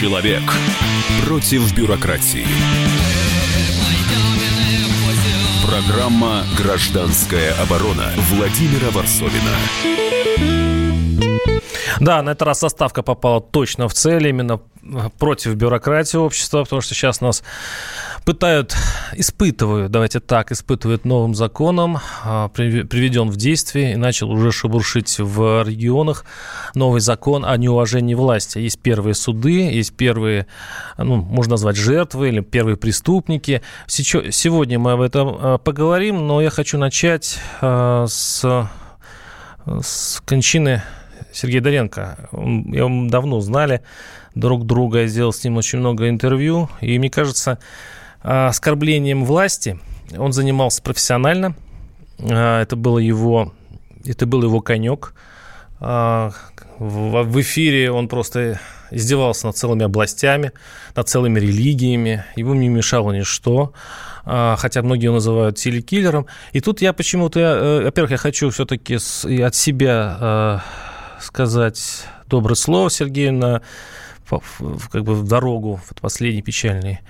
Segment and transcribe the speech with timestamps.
[0.00, 0.40] Человек
[1.26, 2.46] против бюрократии.
[5.62, 9.58] Программа «Гражданская оборона» Владимира Варсовина.
[12.00, 14.62] Да, на этот раз составка попала точно в цель, именно
[15.18, 17.42] против бюрократии общества, потому что сейчас нас
[18.24, 18.74] пытают,
[19.14, 25.62] испытывают, давайте так, испытывают новым законом, а, приведен в действие и начал уже шебуршить в
[25.66, 26.24] регионах
[26.74, 28.58] новый закон о неуважении власти.
[28.58, 30.46] Есть первые суды, есть первые,
[30.98, 33.62] ну, можно назвать жертвы или первые преступники.
[33.86, 38.44] Сегодня мы об этом а, поговорим, но я хочу начать а, с,
[39.66, 40.82] с кончины
[41.32, 42.28] Сергея Доренко.
[42.32, 43.82] Я давно знали
[44.34, 47.58] друг друга, я сделал с ним очень много интервью, и мне кажется,
[48.22, 49.78] оскорблением власти
[50.16, 51.54] он занимался профессионально.
[52.18, 53.52] А, это было его,
[54.04, 55.14] это был его конек.
[55.80, 56.32] А,
[56.78, 58.60] в эфире он просто
[58.90, 60.52] издевался над целыми областями,
[60.96, 62.24] над целыми религиями.
[62.36, 63.72] Ему не мешало ничто
[64.22, 66.26] хотя многие его называют телекиллером.
[66.52, 70.62] И тут я почему-то, э, во-первых, я хочу все-таки от себя
[71.18, 73.62] сказать доброе слово Сергею на
[74.28, 77.00] как бы в дорогу, в последний печальный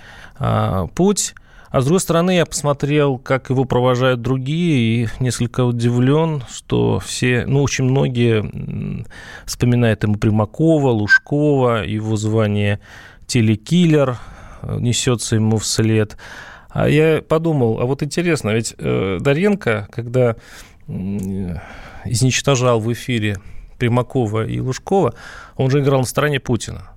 [0.41, 1.35] а, путь.
[1.69, 7.45] А с другой стороны, я посмотрел, как его провожают другие, и несколько удивлен, что все,
[7.47, 9.05] ну, очень многие
[9.47, 12.81] вспоминают ему Примакова, Лужкова, его звание
[13.29, 14.19] телекиллер
[14.63, 16.17] несется ему вслед.
[16.71, 20.35] А я подумал, а вот интересно, ведь э, Даренко, когда
[20.89, 21.57] э,
[22.05, 23.39] изничтожал в эфире
[23.79, 25.15] Примакова и Лужкова,
[25.57, 26.91] он же играл на стороне Путина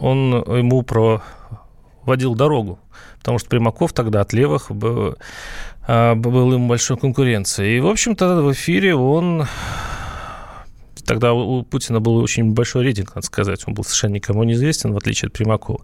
[0.00, 0.82] он ему
[2.02, 2.78] проводил дорогу,
[3.18, 5.16] потому что Примаков тогда от левых был,
[5.86, 7.78] а, был ему большой конкуренцией.
[7.78, 9.46] И, в общем-то, в эфире он
[11.10, 13.64] Тогда у Путина был очень большой рейтинг, надо сказать.
[13.66, 15.80] Он был совершенно никому не известен, в отличие от Примакова.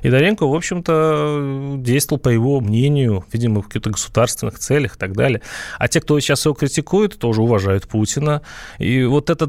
[0.00, 5.12] И Доренко, в общем-то, действовал по его мнению, видимо, в каких-то государственных целях и так
[5.12, 5.42] далее.
[5.78, 8.40] А те, кто сейчас его критикует, тоже уважают Путина.
[8.78, 9.46] И вот это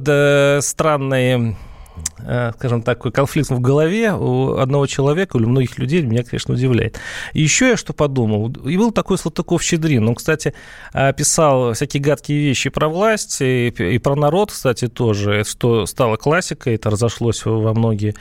[1.21, 1.70] Э,
[2.55, 6.53] скажем так, такой конфликт в голове у одного человека или у многих людей меня, конечно,
[6.53, 6.99] удивляет.
[7.33, 8.51] И еще я что подумал.
[8.65, 10.07] И был такой Салтыков-Щедрин.
[10.07, 10.53] Он, кстати,
[10.93, 16.89] писал всякие гадкие вещи про власть и, про народ, кстати, тоже, что стало классикой, это
[16.89, 18.13] разошлось во многие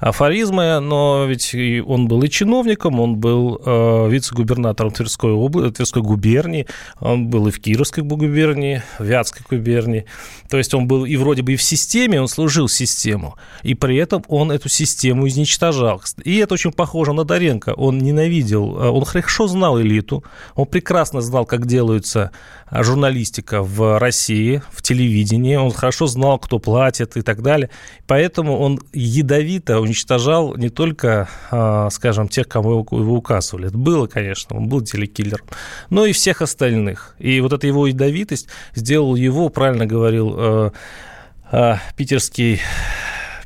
[0.00, 1.54] афоризмы, но ведь
[1.86, 6.66] он был и чиновником, он был э, вице-губернатором Тверской, области, Тверской губернии,
[7.00, 10.06] он был и в Кировской губернии, в Вятской губернии.
[10.48, 12.68] То есть он был и вроде бы и в системе, он служил
[13.14, 16.02] систему, и при этом он эту систему изничтожал.
[16.24, 17.74] И это очень похоже на Доренко.
[17.76, 22.30] Он ненавидел, э, он хорошо знал элиту, он прекрасно знал, как делается
[22.70, 27.70] э, журналистика в России, в телевидении, он хорошо знал, кто платит и так далее.
[28.06, 33.68] Поэтому он ядовито уничтожал не только, э, скажем, тех, кому его указывали.
[33.68, 35.46] Это было, конечно, он был телекиллером,
[35.90, 37.14] но и всех остальных.
[37.18, 40.72] И вот эта его ядовитость сделала его, правильно говорил
[41.96, 42.60] питерский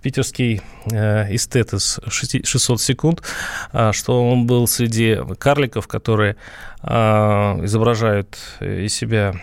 [0.02, 3.22] питерский э, эстет из 600 секунд,
[3.72, 6.36] э, что он был среди карликов, которые
[6.82, 6.88] э,
[7.64, 9.34] изображают из себя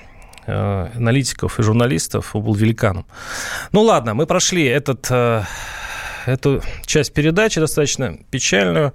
[0.47, 3.05] э, аналитиков и журналистов, он был великаном.
[3.71, 5.43] Ну ладно, мы прошли этот, э,
[6.25, 8.93] эту часть передачи достаточно печальную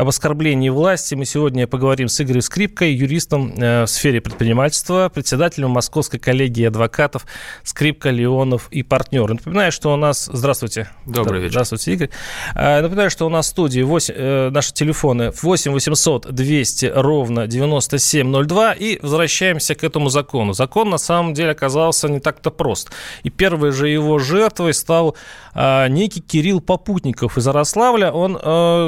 [0.00, 1.14] об оскорблении власти.
[1.14, 7.26] Мы сегодня поговорим с Игорем Скрипкой, юристом э, в сфере предпринимательства, председателем Московской коллегии адвокатов
[7.64, 9.34] Скрипка, Леонов и партнеры.
[9.34, 10.30] Напоминаю, что у нас...
[10.32, 10.88] Здравствуйте.
[11.04, 11.52] Добрый вечер.
[11.52, 12.10] Здравствуйте, Игорь.
[12.54, 17.46] Э, напоминаю, что у нас в студии 8, э, наши телефоны 8 800 200 ровно
[17.46, 20.54] 9702 и возвращаемся к этому закону.
[20.54, 22.90] Закон на самом деле оказался не так-то прост.
[23.22, 25.14] И первой же его жертвой стал
[25.54, 28.12] некий Кирилл Попутников из Ярославля.
[28.12, 28.36] Он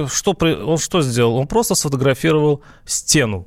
[0.09, 1.37] что, он что сделал?
[1.37, 3.47] Он просто сфотографировал стену.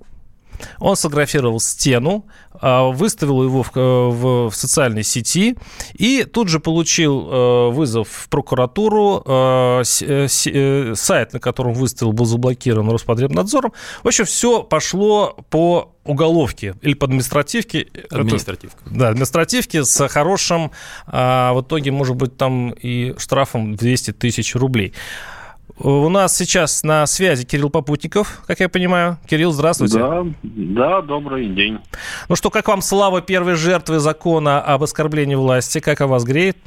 [0.80, 5.58] Он сфотографировал стену, а, выставил его в, в, в социальной сети
[5.94, 9.24] и тут же получил э, вызов в прокуратуру.
[9.26, 13.74] Э, э, сайт, на котором выставил, был заблокирован Роспотребнадзором.
[14.04, 17.88] В общем, все пошло по уголовке или по административке.
[18.10, 18.78] Административка.
[18.86, 20.72] Это, да, административке с хорошим,
[21.08, 24.94] а, в итоге, может быть, там и штрафом 200 тысяч рублей.
[25.78, 29.18] У нас сейчас на связи Кирилл Попутников, как я понимаю.
[29.28, 30.00] Кирилл, здравствуйте.
[30.00, 31.80] Да, да, добрый день.
[32.30, 35.80] Ну что, как вам слава первой жертвы закона об оскорблении власти?
[35.80, 36.58] Как о вас греет?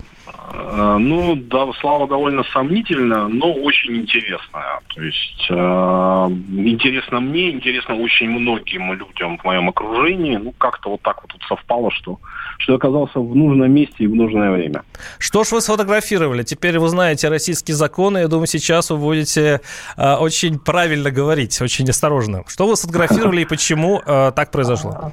[0.53, 4.81] Э, ну, да, слава довольно сомнительная, но очень интересная.
[4.95, 10.37] То есть э, интересно мне, интересно очень многим людям в моем окружении.
[10.37, 12.19] Ну, как-то вот так вот тут совпало, что,
[12.59, 14.83] что оказался в нужном месте и в нужное время.
[15.19, 16.43] Что ж вы сфотографировали?
[16.43, 18.19] Теперь вы знаете российские законы.
[18.19, 19.61] Я думаю, сейчас вы будете
[19.97, 22.43] э, очень правильно говорить, очень осторожно.
[22.49, 25.13] Что вы сфотографировали и почему э, так произошло?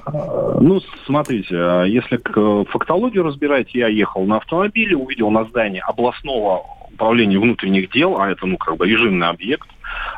[0.60, 7.38] Ну, смотрите, если к фактологию разбирать, я ехал на автомобиле, увидел на здании областного управления
[7.38, 9.68] внутренних дел, а это, ну, как бы режимный объект,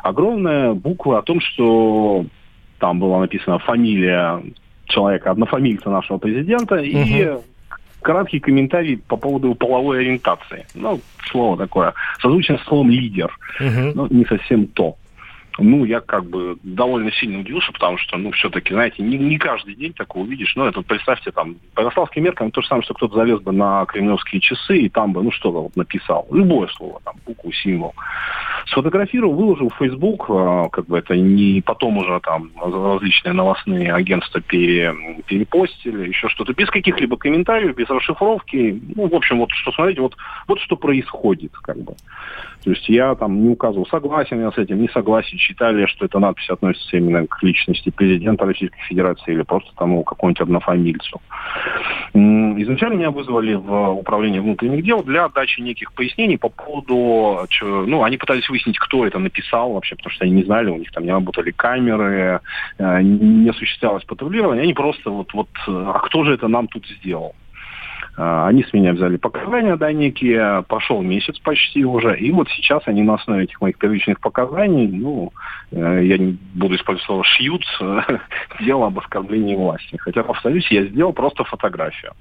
[0.01, 2.25] огромная буква о том, что
[2.79, 4.41] там была написана фамилия
[4.89, 6.83] человека, однофамильца нашего президента, угу.
[6.83, 7.37] и
[8.01, 10.65] краткий комментарий по поводу половой ориентации.
[10.73, 10.99] Ну,
[11.31, 13.91] слово такое, созвучно с словом «лидер», угу.
[13.95, 14.95] но не совсем то
[15.61, 19.75] ну, я как бы довольно сильно удивился, потому что, ну, все-таки, знаете, не, не каждый
[19.75, 20.55] день такого увидишь.
[20.55, 23.85] Ну, это, представьте, там, по ярославским меркам то же самое, что кто-то залез бы на
[23.85, 26.27] кремлевские часы и там бы, ну, что-то вот написал.
[26.31, 27.93] Любое слово, там, букву, символ.
[28.67, 34.41] Сфотографировал, выложил в Facebook, а, как бы это не потом уже там различные новостные агентства
[34.41, 34.93] пере,
[35.27, 38.81] перепостили, еще что-то, без каких-либо комментариев, без расшифровки.
[38.95, 40.15] Ну, в общем, вот что, смотрите, вот,
[40.47, 41.93] вот что происходит, как бы.
[42.63, 46.19] То есть я там не указывал, согласен я с этим, не согласен, считали, что эта
[46.19, 51.21] надпись относится именно к личности президента Российской Федерации или просто тому какому-нибудь однофамильцу.
[52.13, 57.47] Изначально меня вызвали в управление внутренних дел для отдачи неких пояснений по поводу...
[57.61, 60.91] Ну, они пытались выяснить, кто это написал вообще, потому что они не знали, у них
[60.91, 62.41] там не работали камеры,
[62.77, 64.63] э, не осуществлялось патрулирование.
[64.63, 67.35] Они просто вот, вот, а кто же это нам тут сделал?
[68.21, 72.83] А, они с меня взяли показания, да, некие, прошел месяц почти уже, и вот сейчас
[72.85, 75.31] они на основе этих моих первичных показаний, ну,
[75.71, 77.63] э, я не буду использовать слово «шьют»,
[78.59, 79.95] дело об оскорблении власти.
[79.97, 82.11] Хотя, повторюсь, я сделал просто фотографию.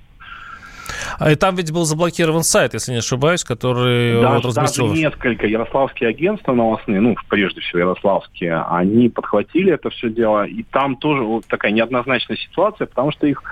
[1.18, 4.88] А и там ведь был заблокирован сайт, если не ошибаюсь, который да, вот разместил...
[4.88, 10.62] Даже несколько ярославские агентства новостные, ну, прежде всего ярославские, они подхватили это все дело, и
[10.62, 13.42] там тоже вот такая неоднозначная ситуация, потому что их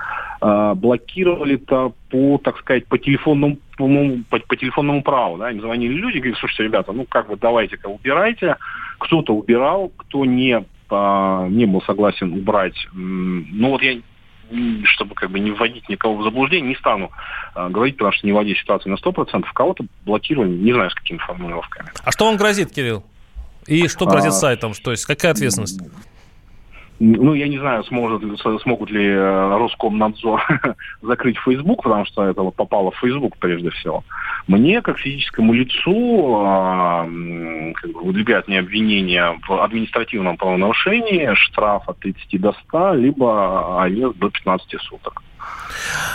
[0.41, 3.87] э, блокировали-то по, так сказать, по телефонному по,
[4.29, 7.87] по, по телефонному праву, да, им звонили люди, говорили, слушайте, ребята, ну как бы давайте-ка
[7.87, 8.57] убирайте.
[8.97, 12.87] Кто-то убирал, кто не, а, не был согласен убрать.
[12.93, 13.99] Ну вот я
[14.85, 17.11] чтобы как бы не вводить никого в заблуждение, не стану
[17.55, 21.17] э, говорить, потому что не вводить ситуацию на 100%, кого-то блокировали, не знаю, с какими
[21.17, 21.89] формулировками.
[22.03, 23.03] А что вам грозит, Кирилл?
[23.65, 24.73] И что грозит а, сайтом?
[24.73, 25.81] То есть какая ответственность?
[26.99, 28.23] Ну, я не знаю, сможет,
[28.61, 30.41] смогут ли э, Роскомнадзор
[31.01, 34.03] закрыть Facebook, потому что это вот попало в Facebook прежде всего.
[34.47, 41.99] Мне, как физическому лицу, э, как бы выдвигают мне обвинения в административном правонарушении, штраф от
[41.99, 45.21] 30 до 100, либо арест до 15 суток.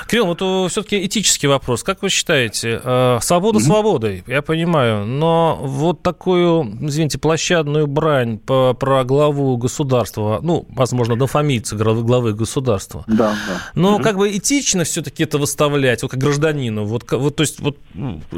[0.09, 1.83] Кирилл, вот э, все-таки этический вопрос.
[1.83, 3.63] Как вы считаете, э, свобода mm-hmm.
[3.63, 11.17] свободой, я понимаю, но вот такую, извините, площадную брань по, про главу государства, ну, возможно,
[11.17, 13.05] до фамильца главы государства.
[13.07, 13.63] Да, да.
[13.75, 14.03] Но mm-hmm.
[14.03, 17.79] как бы этично все-таки это выставлять, вот как гражданину, вот, вот то есть, вот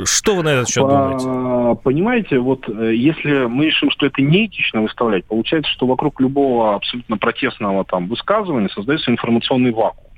[0.04, 1.80] что вы на этот счет думаете?
[1.82, 7.16] Понимаете, вот э, если мы решим, что это неэтично выставлять, получается, что вокруг любого абсолютно
[7.16, 10.13] протестного там высказывания создается информационный вакуум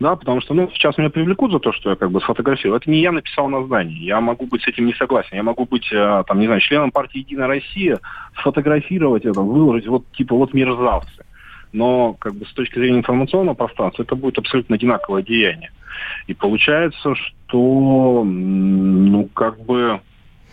[0.00, 2.76] да, потому что, ну, сейчас меня привлекут за то, что я как бы сфотографировал.
[2.76, 4.04] Это не я написал на здании.
[4.04, 5.36] Я могу быть с этим не согласен.
[5.36, 7.98] Я могу быть, э, там, не знаю, членом партии «Единая Россия»,
[8.38, 11.24] сфотографировать это, выложить, вот, типа, вот мерзавцы.
[11.72, 15.72] Но, как бы, с точки зрения информационного пространства, это будет абсолютно одинаковое деяние.
[16.28, 20.00] И получается, что, ну, как бы,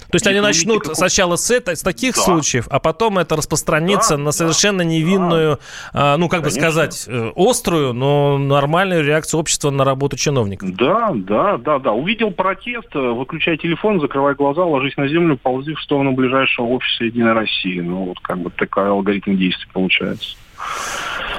[0.10, 0.94] то есть они начнут какого...
[0.94, 2.22] сначала с, это, с таких да.
[2.22, 5.60] случаев, а потом это распространится да, на совершенно да, невинную,
[5.94, 6.18] да.
[6.18, 6.62] ну, как Конечно.
[6.62, 10.74] бы сказать, э, острую, но нормальную реакцию общества на работу чиновников.
[10.76, 11.92] Да, да, да, да.
[11.92, 17.06] Увидел протест, э, выключай телефон, закрывай глаза, ложись на землю, ползи в сторону ближайшего офиса
[17.06, 17.80] Единой России.
[17.80, 20.36] Ну, вот как бы такой алгоритм действий получается.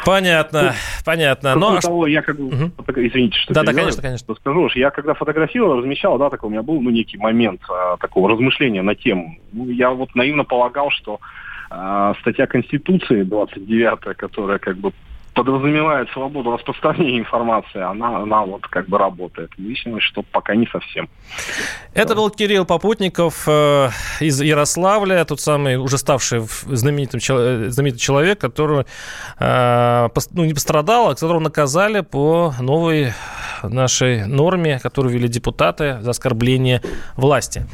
[0.07, 0.71] Понятно, ну,
[1.05, 1.55] понятно.
[1.57, 1.71] Но...
[1.73, 2.71] Ну, а того, я как угу.
[2.95, 4.35] извините, что да, да, конечно, конечно.
[4.37, 8.31] Скажу, я когда фотографировал, размещал, да, такой у меня был ну, некий момент а, такого
[8.31, 9.37] размышления на тему.
[9.53, 11.19] Ну, я вот наивно полагал, что
[11.71, 14.93] а, статья Конституции 29, которая как бы
[15.37, 19.51] подразумевает свободу распространения информации, она, она вот как бы работает.
[19.59, 21.09] Выяснилось, что пока не совсем.
[21.93, 23.91] Это был Кирилл Попутников э,
[24.21, 28.87] из Ярославля, тот самый уже ставший знаменитым знаменитый человек, который
[29.39, 33.13] э, ну, не пострадал, а которого наказали по новой
[33.63, 36.81] нашей норме, которую ввели депутаты за оскорбление
[37.17, 37.67] власти.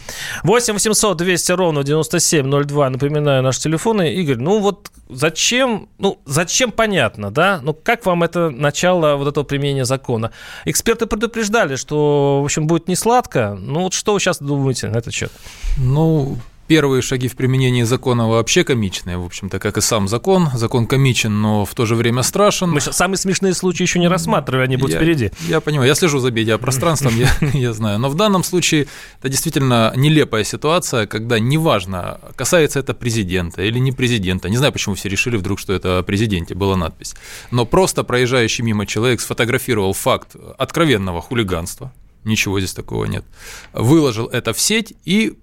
[0.42, 2.90] 8 800 200 ровно 9702.
[2.90, 4.12] Напоминаю, наши телефоны.
[4.14, 7.51] Игорь, ну вот зачем, ну зачем понятно, да?
[7.60, 10.30] Ну как вам это начало вот этого применения закона?
[10.64, 13.56] Эксперты предупреждали, что, в общем, будет не сладко.
[13.58, 15.32] Ну вот что вы сейчас думаете на этот счет?
[15.78, 16.38] Ну,
[16.72, 20.48] первые шаги в применении закона вообще комичные, в общем-то, как и сам закон.
[20.54, 22.70] Закон комичен, но в то же время страшен.
[22.70, 25.32] Мы самые смешные случаи еще не рассматривали, они будут я, впереди.
[25.48, 27.98] Я понимаю, я слежу за медиапространством, я, я знаю.
[27.98, 28.86] Но в данном случае
[29.18, 34.48] это действительно нелепая ситуация, когда неважно, касается это президента или не президента.
[34.48, 37.14] Не знаю, почему все решили вдруг, что это о президенте была надпись.
[37.50, 41.92] Но просто проезжающий мимо человек сфотографировал факт откровенного хулиганства,
[42.24, 43.26] ничего здесь такого нет,
[43.74, 45.36] выложил это в сеть и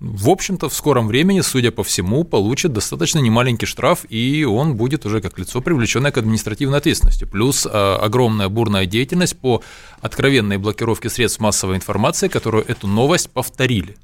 [0.00, 5.04] в общем-то, в скором времени, судя по всему, получит достаточно немаленький штраф, и он будет
[5.04, 7.24] уже как лицо привлеченное к административной ответственности.
[7.24, 9.62] Плюс э, огромная бурная деятельность по
[10.00, 13.96] откровенной блокировке средств массовой информации, которую эту новость повторили.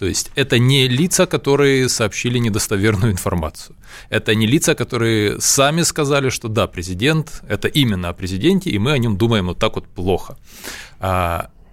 [0.00, 3.76] То есть это не лица, которые сообщили недостоверную информацию.
[4.10, 8.90] Это не лица, которые сами сказали, что да, президент, это именно о президенте, и мы
[8.90, 10.36] о нем думаем вот так вот плохо.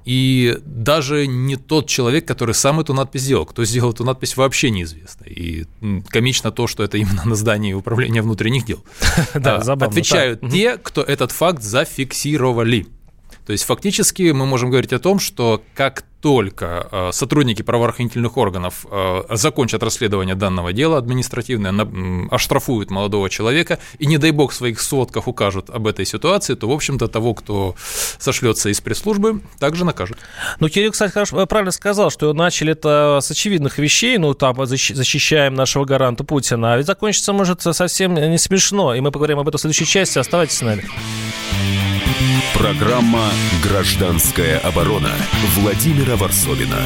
[0.06, 3.46] И даже не тот человек, который сам эту надпись сделал.
[3.46, 5.26] Кто сделал эту надпись, вообще неизвестно.
[5.26, 5.66] И
[6.10, 8.84] комично то, что это именно на здании управления внутренних дел.
[9.34, 9.92] Да, а, забавно.
[9.92, 12.88] Отвечают те, кто этот факт зафиксировали.
[13.46, 18.86] То есть фактически мы можем говорить о том, что как только э, сотрудники правоохранительных органов
[18.90, 21.74] э, закончат расследование данного дела административное,
[22.30, 26.68] оштрафуют молодого человека и, не дай бог, в своих сводках укажут об этой ситуации, то,
[26.68, 27.76] в общем-то, того, кто
[28.20, 30.18] сошлется из пресс-службы, также накажут.
[30.60, 35.56] Ну, Кирилл, кстати, хорошо, правильно сказал, что начали это с очевидных вещей, ну, там, защищаем
[35.56, 39.58] нашего гаранта Путина, а ведь закончится может совсем не смешно, и мы поговорим об этом
[39.58, 40.88] в следующей части, оставайтесь с нами.
[42.54, 43.30] Программа
[43.64, 45.12] «Гражданская оборона»
[45.56, 46.78] Владимира Варсовина.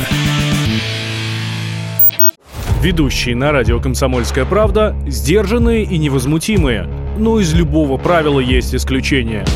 [2.81, 6.87] Ведущие на радио «Комсомольская правда» сдержанные и невозмутимые.
[7.17, 9.45] Но из любого правила есть исключение–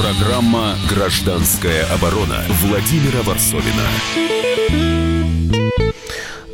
[0.00, 3.84] Программа «Гражданская оборона» Владимира Варсовина.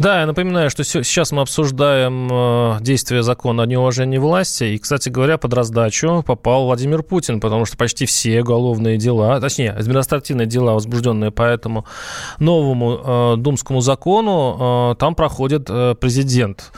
[0.00, 4.65] Да, я напоминаю, что сейчас мы обсуждаем э, действие закона о неуважении власти.
[4.65, 9.71] И, кстати говоря, под раздачу попал Владимир Путин, потому что почти все уголовные дела, точнее,
[9.71, 11.87] административные дела, возбужденные по этому
[12.41, 16.73] новому э, думскому закону, э, там проходит президент.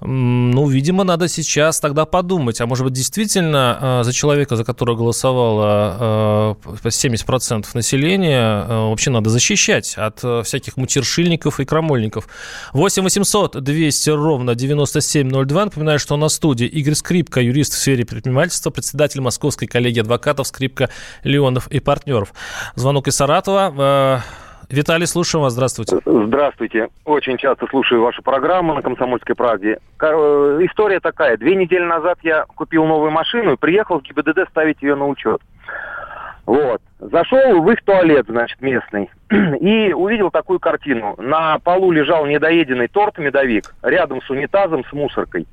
[0.00, 4.96] Ну, видимо, надо сейчас тогда подумать, а может быть, действительно э, за человека, за которого
[4.96, 12.28] голосовало 70% э, населения, э, вообще надо защищать от всяких мутершильников и крамольников.
[12.72, 15.64] 8 800 200 ровно 9702.
[15.64, 20.90] Напоминаю, что на студии Игорь Скрипка, юрист в сфере предпринимательства, председатель Московской коллегии адвокатов Скрипка,
[21.24, 22.32] Леонов и партнеров.
[22.76, 24.22] Звонок из Саратова.
[24.70, 25.54] Виталий, слушаю вас.
[25.54, 25.98] Здравствуйте.
[26.04, 26.88] Здравствуйте.
[27.06, 29.78] Очень часто слушаю вашу программу на «Комсомольской правде».
[30.00, 31.38] Э, история такая.
[31.38, 35.40] Две недели назад я купил новую машину и приехал в ГИБДД ставить ее на учет.
[36.44, 36.82] Вот.
[36.98, 41.14] Зашел в их туалет, значит, местный, и увидел такую картину.
[41.16, 45.46] На полу лежал недоеденный торт-медовик, рядом с унитазом с мусоркой.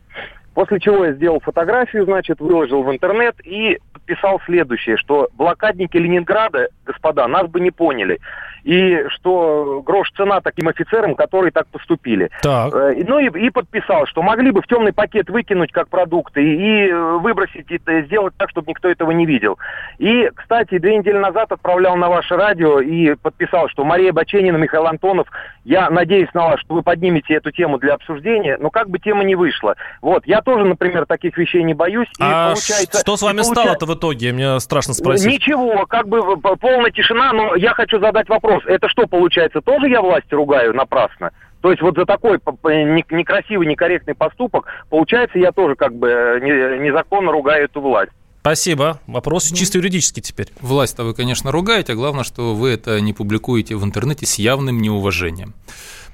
[0.55, 6.69] После чего я сделал фотографию, значит, выложил в интернет и писал следующее, что блокадники Ленинграда,
[6.85, 8.19] господа, нас бы не поняли
[8.65, 12.31] и что грош цена таким офицерам, которые так поступили.
[12.41, 12.73] Так.
[12.73, 16.91] Э, ну и, и подписал, что могли бы в темный пакет выкинуть как продукты и
[16.91, 19.59] выбросить это, сделать так, чтобы никто этого не видел.
[19.99, 24.87] И, кстати, две недели назад отправлял на ваше радио и подписал, что Мария Баченина, Михаил
[24.87, 25.27] Антонов,
[25.63, 29.23] я надеюсь на вас, что вы поднимете эту тему для обсуждения, но как бы тема
[29.23, 29.75] не вышла.
[30.01, 32.07] Вот, я тоже, например, таких вещей не боюсь.
[32.19, 33.61] И а получается, что с вами получается...
[33.61, 34.31] стало-то в итоге?
[34.31, 35.27] Мне страшно спросить.
[35.27, 39.87] Ничего, как бы полная тишина, но я хочу задать вопрос вопрос, это что получается, тоже
[39.89, 41.31] я власть ругаю напрасно?
[41.61, 47.31] То есть вот за такой некрасивый, некорректный поступок, получается, я тоже как бы э, незаконно
[47.31, 48.11] ругаю эту власть.
[48.41, 48.99] Спасибо.
[49.07, 50.49] Вопрос ну, чисто юридический теперь.
[50.61, 54.79] Власть-то вы, конечно, ругаете, а главное, что вы это не публикуете в интернете с явным
[54.79, 55.55] неуважением.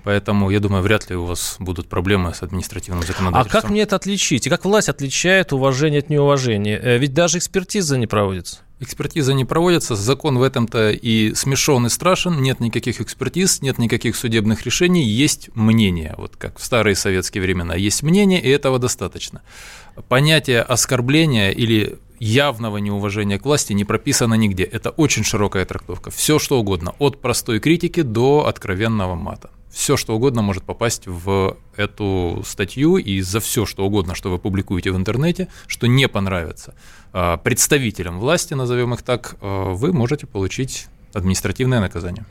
[0.04, 3.60] Поэтому, я думаю, вряд ли у вас будут проблемы с административным законодательством.
[3.60, 4.48] А как мне это отличить?
[4.48, 6.80] И как власть отличает уважение от неуважения?
[6.82, 8.60] Э, ведь даже экспертиза не проводится.
[8.80, 14.16] Экспертиза не проводится, закон в этом-то и смешон, и страшен, нет никаких экспертиз, нет никаких
[14.16, 19.44] судебных решений, есть мнение, вот как в старые советские времена, есть мнение, и этого достаточно.
[20.08, 24.64] Понятие оскорбления или явного неуважения к власти не прописано нигде.
[24.64, 26.10] Это очень широкая трактовка.
[26.10, 31.58] Все что угодно, от простой критики до откровенного мата все, что угодно может попасть в
[31.76, 36.76] эту статью, и за все, что угодно, что вы публикуете в интернете, что не понравится
[37.14, 42.26] а, представителям власти, назовем их так, а, вы можете получить административное наказание.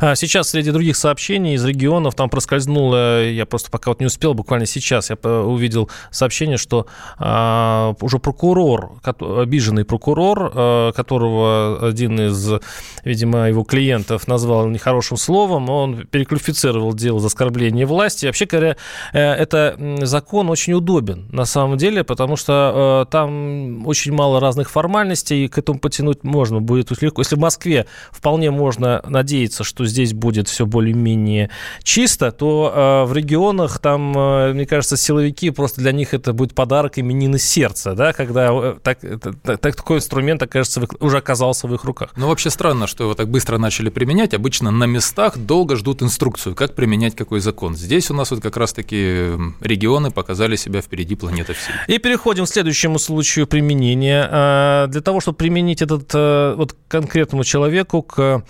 [0.00, 4.34] А, сейчас среди других сообщений из регионов там проскользнуло, я просто пока вот не успел,
[4.34, 6.86] буквально сейчас я увидел сообщение, что
[7.18, 12.60] а, уже прокурор, обиженный прокурор, а, которого один из,
[13.04, 18.26] видимо, его клиентов назвал нехорошим словом, он переквалифицировал дело за оскорбление власти.
[18.26, 18.76] Вообще говоря,
[19.12, 24.70] э, это закон очень удобен на самом деле, потому что э, там очень мало разных
[24.70, 27.22] формальностей, и к этому потянуть можно будет легко.
[27.22, 31.50] Если в Москве вполне можно надеяться что здесь будет все более-менее
[31.82, 36.54] чисто, то э, в регионах там, э, мне кажется, силовики, просто для них это будет
[36.54, 41.84] подарок именины сердца, да, когда э, так, так, такой инструмент, окажется, уже оказался в их
[41.84, 42.10] руках.
[42.16, 44.34] Ну, вообще странно, что его так быстро начали применять.
[44.34, 47.76] Обычно на местах долго ждут инструкцию, как применять какой закон.
[47.76, 51.74] Здесь у нас вот как раз-таки регионы показали себя впереди планеты всей.
[51.88, 54.28] И переходим к следующему случаю применения.
[54.30, 58.44] Э, для того, чтобы применить этот э, вот конкретному человеку, к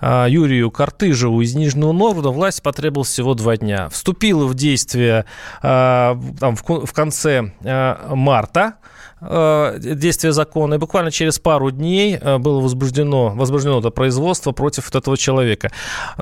[0.00, 3.88] Юрию Юрию Картыжеву из Нижнего Новгорода власть потребовалось всего два дня.
[3.88, 5.24] Вступила в действие
[5.62, 8.74] э, там, в, конце э, марта
[9.20, 14.84] э, действие закона, и буквально через пару дней э, было возбуждено, возбуждено это производство против
[14.86, 15.70] вот этого человека.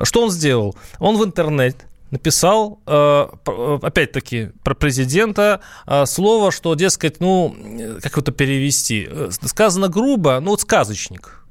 [0.01, 0.75] Что он сделал?
[0.99, 3.27] Он в интернет написал, э,
[3.81, 5.61] опять-таки, про президента
[6.05, 7.55] слово, что, дескать, ну,
[8.01, 9.09] как это перевести?
[9.29, 11.39] Сказано грубо, ну, вот сказочник–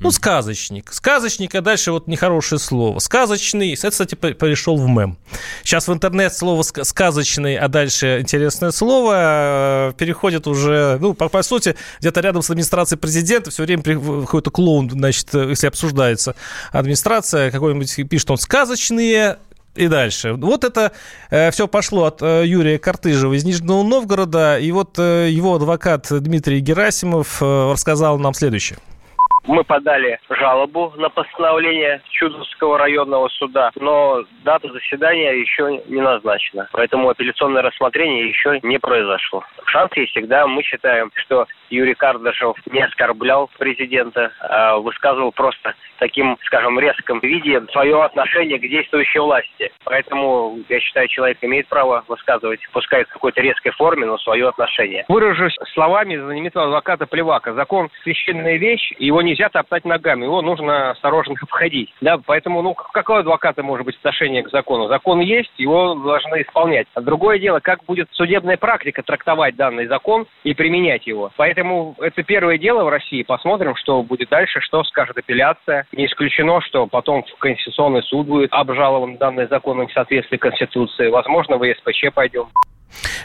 [0.00, 0.92] ну, сказочник.
[0.92, 2.98] Сказочник, а дальше вот нехорошее слово.
[2.98, 5.18] Сказочный, это, кстати, перешел в мем.
[5.64, 11.42] Сейчас в интернет слово сказочный, а дальше интересное слово э, переходит уже, ну, по, по
[11.42, 16.36] сути, где-то рядом с администрацией президента все время какой-то клоун, значит, э, если обсуждается
[16.70, 19.38] администрация, какой-нибудь пишет он сказочные,
[19.74, 20.32] и дальше.
[20.32, 20.92] Вот это
[21.30, 24.58] э, все пошло от э, Юрия Картыжева из Нижнего Новгорода.
[24.58, 28.78] И вот э, его адвокат Дмитрий Герасимов э, рассказал нам следующее.
[29.48, 36.68] Мы подали жалобу на постановление Чудовского районного суда, но дата заседания еще не назначена.
[36.72, 39.42] Поэтому апелляционное рассмотрение еще не произошло.
[39.64, 40.46] Шанс есть всегда.
[40.46, 47.60] Мы считаем, что Юрий Кардашев не оскорблял президента, а высказывал просто таким, скажем, резком виде
[47.72, 49.72] свое отношение к действующей власти.
[49.84, 55.04] Поэтому, я считаю, человек имеет право высказывать, пускай в какой-то резкой форме, но свое отношение.
[55.08, 57.54] Выражусь словами знаменитого адвоката Плевака.
[57.54, 61.92] Закон– священная вещь, его нельзя топтать ногами, его нужно осторожно обходить.
[62.00, 64.88] Да, поэтому, ну, какое адвоката может быть отношение к закону?
[64.88, 66.86] Закон есть, его должны исполнять.
[66.94, 71.30] А другое дело, как будет судебная практика трактовать данный закон и применять его.
[71.36, 73.22] Поэтому это первое дело в России.
[73.22, 75.86] Посмотрим, что будет дальше, что скажет апелляция.
[75.92, 81.08] Не исключено, что потом в Конституционный суд будет обжалован данный закон в соответствии Конституции.
[81.08, 82.48] Возможно, в ЕСПЧ пойдем.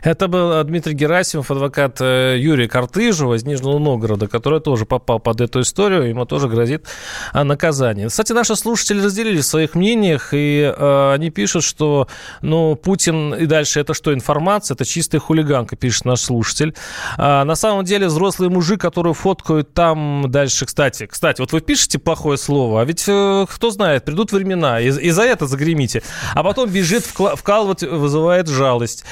[0.02, 5.42] Это был Дмитрий Герасимов, адвокат э, Юрия Картыжева из Нижнего Новгорода, который тоже попал под
[5.42, 6.86] эту историю, ему тоже грозит
[7.32, 8.08] а, наказание.
[8.08, 12.08] Кстати, наши слушатели разделились в своих мнениях, и э, они пишут, что
[12.42, 14.76] ну, Путин и дальше это что, информация?
[14.76, 16.76] Это чистая хулиганка, пишет наш слушатель.
[17.18, 22.00] А, на самом деле взрослый мужик, который фоткают там дальше, кстати, кстати, вот вы пишете
[22.00, 26.04] плохое слово, а ведь э, кто знает, придут времена, и, и за это загремите.
[26.34, 29.06] А потом бежит вкалывать, вызывает жалость.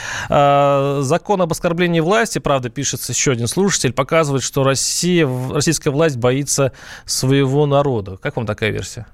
[0.43, 6.17] А, закон об оскорблении власти, правда, пишется еще один слушатель, показывает, что Россия, российская власть
[6.17, 6.71] боится
[7.06, 8.17] своего народа.
[8.17, 9.06] Как вам такая версия?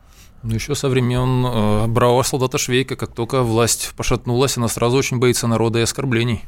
[0.44, 5.20] Ну, еще со времен э, бравого солдата Швейка, как только власть пошатнулась, она сразу очень
[5.20, 6.44] боится народа и оскорблений.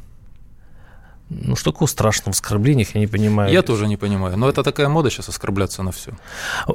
[1.30, 3.54] Ну, что такого страшного в оскорблениях, я не понимаю.
[3.54, 6.12] Я тоже не понимаю, но это такая мода сейчас оскорбляться на все.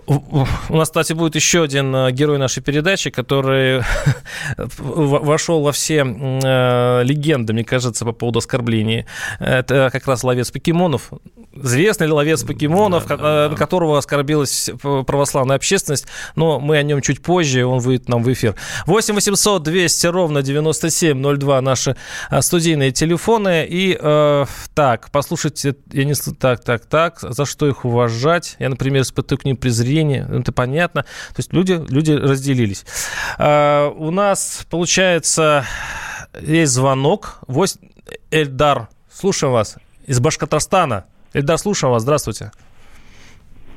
[0.07, 3.83] У нас, кстати, будет еще один э, герой нашей передачи, который
[4.79, 9.07] вошел во все э, легенды, мне кажется, по поводу оскорблений.
[9.41, 11.11] Это как раз ловец покемонов.
[11.55, 13.57] Известный ловец покемонов, да, да, да.
[13.57, 18.55] которого оскорбилась православная общественность, но мы о нем чуть позже, он выйдет нам в эфир.
[18.87, 21.97] 8 800 200 ровно 9702 наши
[22.31, 23.99] э, студийные телефоны и
[24.75, 26.15] так, послушайте, я не...
[26.15, 28.57] Так, так, так, за что их уважать?
[28.59, 30.27] Я, например, испытываю к ним презрение.
[30.29, 31.03] Ну, это понятно.
[31.03, 32.85] То есть люди, люди разделились.
[33.39, 35.67] А, у нас, получается,
[36.41, 37.41] есть звонок.
[38.31, 39.77] Эльдар, слушаем вас.
[40.07, 41.05] Из Башкортостана.
[41.35, 42.03] Эльдар, слушаем вас.
[42.03, 42.53] Здравствуйте.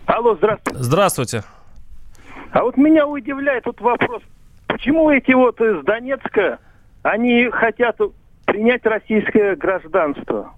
[0.05, 0.79] Алло, здравствуйте.
[0.79, 1.43] Здравствуйте.
[2.51, 4.21] А вот меня удивляет тут вопрос.
[4.67, 6.59] Почему эти вот из Донецка,
[7.01, 7.97] они хотят
[8.45, 10.53] принять российское гражданство?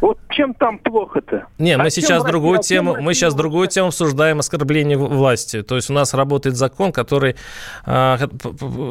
[0.00, 1.46] Вот чем там плохо-то?
[1.58, 5.62] Не, мы а сейчас другую тему, мы сейчас другую тему обсуждаем оскорбление власти.
[5.62, 7.34] То есть у нас работает закон, который,
[7.84, 8.16] а,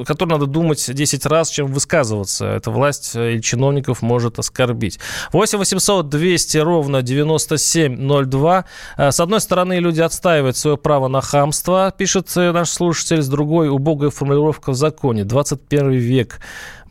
[0.05, 2.47] который надо думать 10 раз, чем высказываться.
[2.47, 4.99] Это власть или чиновников может оскорбить.
[5.31, 8.65] 8 800 200 ровно 9702.
[8.97, 13.21] А, с одной стороны, люди отстаивают свое право на хамство, пишет э, наш слушатель.
[13.21, 15.23] С другой, убогая формулировка в законе.
[15.23, 16.39] 21 век.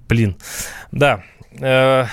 [0.08, 0.36] Блин.
[0.92, 1.22] Да,
[1.60, 2.06] Э,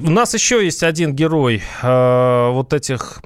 [0.00, 3.20] у нас еще есть один герой э, вот этих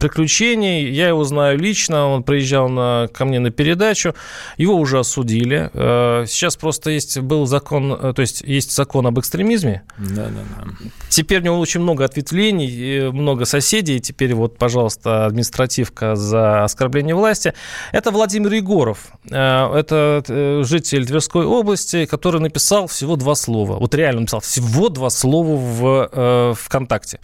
[0.00, 0.90] приключений.
[0.90, 2.08] Я его знаю лично.
[2.08, 4.14] Он приезжал на, ко мне на передачу.
[4.56, 5.70] Его уже осудили.
[5.72, 9.82] Э, сейчас просто есть был закон, э, то есть есть закон об экстремизме.
[9.98, 10.90] Да, да, да.
[11.08, 14.00] Теперь у него очень много ответвлений, много соседей.
[14.00, 17.54] Теперь вот, пожалуйста, административка за оскорбление власти.
[17.92, 19.12] Это Владимир Егоров.
[19.30, 23.78] Э, это э, житель Тверской области, который написал всего два слова.
[23.78, 27.20] Вот реально написал всего два слова в э, ВКонтакте.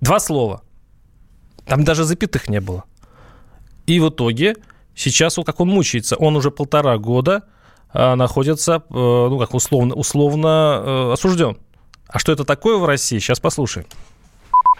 [0.00, 0.62] Два слова.
[1.66, 2.84] Там даже запятых не было.
[3.86, 4.54] И в итоге
[4.94, 6.16] сейчас вот как он мучается.
[6.16, 7.44] Он уже полтора года
[7.92, 11.56] э, находится, э, ну как условно, условно э, осужден.
[12.08, 13.18] А что это такое в России?
[13.18, 13.86] Сейчас послушаем.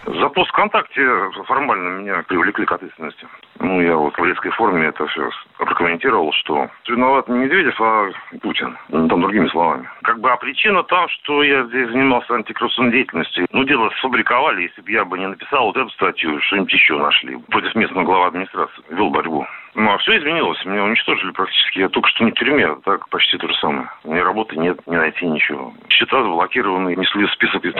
[0.07, 1.02] За пост ВКонтакте
[1.46, 3.26] формально меня привлекли к ответственности.
[3.61, 8.77] Ну, я вот в резкой форме это все прокомментировал, что виноват не Медведев, а Путин.
[8.88, 9.88] Ну, там другими словами.
[10.03, 13.47] Как бы, а причина там, что я здесь занимался антикоррупционной деятельностью.
[13.53, 17.37] Ну, дело сфабриковали, если бы я бы не написал вот эту статью, что-нибудь еще нашли.
[17.49, 18.83] Против местного глава администрации.
[18.90, 19.47] Вел борьбу.
[19.75, 20.64] Ну, а все изменилось.
[20.64, 21.81] Меня уничтожили практически.
[21.81, 23.90] Я только что не в тюрьме, а так почти то же самое.
[24.05, 25.73] У меня работы нет, не найти ничего.
[25.88, 27.75] Счета заблокированы, несли список из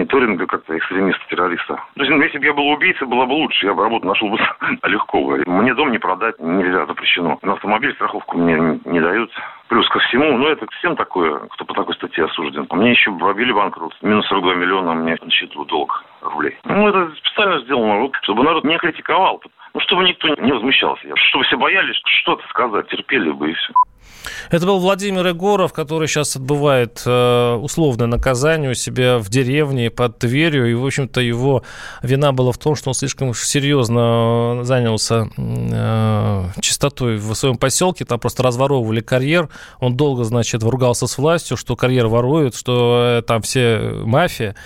[0.00, 1.74] мониторинга как-то экстремиста, террориста.
[1.94, 3.66] То есть, ну, если бы я был убийцей, было бы лучше.
[3.66, 4.38] Я бы работу нашел бы
[4.90, 5.36] легко.
[5.46, 7.38] Мне дом не продать нельзя, запрещено.
[7.42, 9.30] На автомобиль страховку мне не дают.
[9.68, 12.66] Плюс ко всему, ну это всем такое, кто по такой статье осужден.
[12.68, 13.94] А мне еще пробили банкрот.
[14.02, 16.58] Минус 42 миллиона, мне на счету долг рублей.
[16.64, 19.42] Ну это специально сделано, чтобы народ не критиковал.
[19.72, 21.02] Ну, чтобы никто не возмущался.
[21.28, 23.72] Чтобы все боялись что-то сказать, терпели бы и все.
[24.50, 30.18] Это был Владимир Егоров, который сейчас отбывает э, условное наказание у себя в деревне под
[30.18, 30.70] Тверью.
[30.70, 31.62] И, в общем-то, его
[32.02, 38.04] вина была в том, что он слишком серьезно занялся э, чистотой в своем поселке.
[38.04, 39.48] Там просто разворовывали карьер.
[39.78, 44.56] Он долго, значит, ругался с властью, что карьер воруют, что э, там все мафия.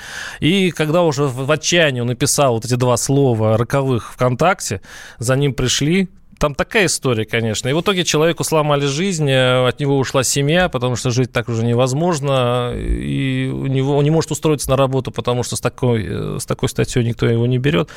[0.41, 4.81] И когда уже в отчаянии он написал вот эти два слова роковых ВКонтакте,
[5.19, 6.09] за ним пришли
[6.45, 7.71] там такая история, конечно.
[7.71, 11.49] И в итоге человеку сломали жизнь, э, от него ушла семья, потому что жить так
[11.49, 16.05] уже невозможно, и у него, он не может устроиться на работу, потому что с такой,
[16.07, 17.89] э, с такой статьей никто его не берет.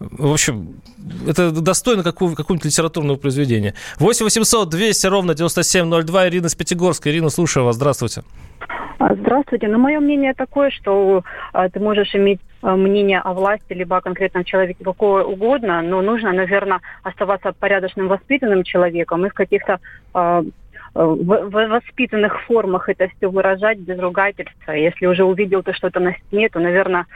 [0.00, 0.80] В общем,
[1.26, 3.74] это достойно какого, какого-нибудь литературного произведения.
[3.98, 6.28] 8 800 200 ровно 9702.
[6.28, 7.10] Ирина с Пятигорска.
[7.10, 7.76] Ирина, слушаю вас.
[7.76, 8.22] Здравствуйте.
[9.02, 9.66] А, здравствуйте.
[9.66, 14.00] Ну, мое мнение такое, что а, ты можешь иметь а, мнение о власти, либо о
[14.00, 19.80] конкретном человеке какое угодно, но нужно, наверное, оставаться порядочным, воспитанным человеком и в каких-то
[20.94, 24.72] в, воспитанных формах это все выражать без ругательства.
[24.72, 27.06] Если уже увидел ты что-то на стене, то, наверное,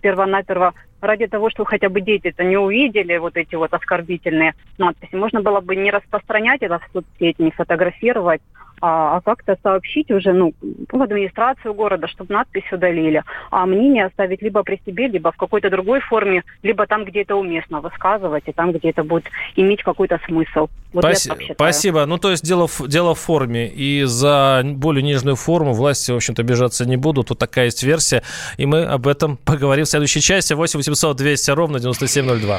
[0.00, 5.14] первонаперво ради того, что хотя бы дети это не увидели, вот эти вот оскорбительные надписи,
[5.14, 8.42] можно было бы не распространять это в соцсети, не фотографировать,
[8.80, 10.54] а, а как-то сообщить уже ну,
[10.90, 15.70] в администрацию города, чтобы надпись удалили, а мнение оставить либо при себе, либо в какой-то
[15.70, 19.24] другой форме, либо там, где это уместно высказывать, и там, где это будет
[19.56, 20.68] иметь какой-то смысл.
[20.92, 21.36] Вот Спасибо.
[21.54, 22.06] Спасибо.
[22.06, 26.16] Ну, то есть дело в, дело в форме, и за более нежную форму власти, в
[26.16, 27.30] общем-то, обижаться не будут.
[27.30, 28.22] Вот такая есть версия,
[28.56, 30.54] и мы об этом поговорим в следующей части.
[30.54, 32.58] 8 800 200 ровно 9702.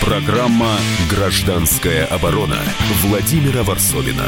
[0.00, 0.76] Программа
[1.08, 2.58] «Гражданская оборона»
[3.02, 4.24] Владимира Варсовина.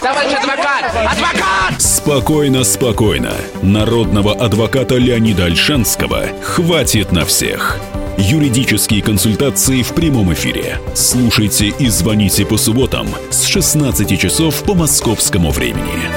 [0.00, 0.84] Товарищ адвокат!
[0.94, 1.80] Адвокат!
[1.80, 3.32] Спокойно, спокойно.
[3.62, 7.78] Народного адвоката Леонида Альшанского хватит на всех.
[8.18, 10.80] Юридические консультации в прямом эфире.
[10.94, 16.10] Слушайте и звоните по субботам с 16 часов по московскому времени.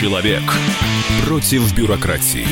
[0.00, 0.40] Человек
[1.26, 2.46] против бюрократии.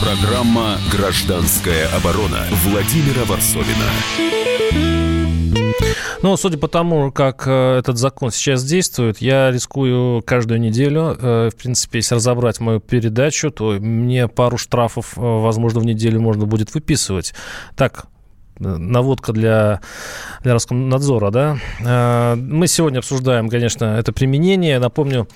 [0.00, 3.92] Программа «Гражданская оборона» Владимира Варсовина.
[6.22, 11.50] Ну, судя по тому, как э, этот закон сейчас действует, я рискую каждую неделю, э,
[11.52, 16.44] в принципе, если разобрать мою передачу, то мне пару штрафов, э, возможно, в неделю можно
[16.44, 17.34] будет выписывать.
[17.76, 18.06] Так,
[18.58, 19.80] наводка для
[20.42, 21.56] для Роскомнадзора, да.
[21.80, 24.78] Э, мы сегодня обсуждаем, конечно, это применение.
[24.78, 25.28] Напомню,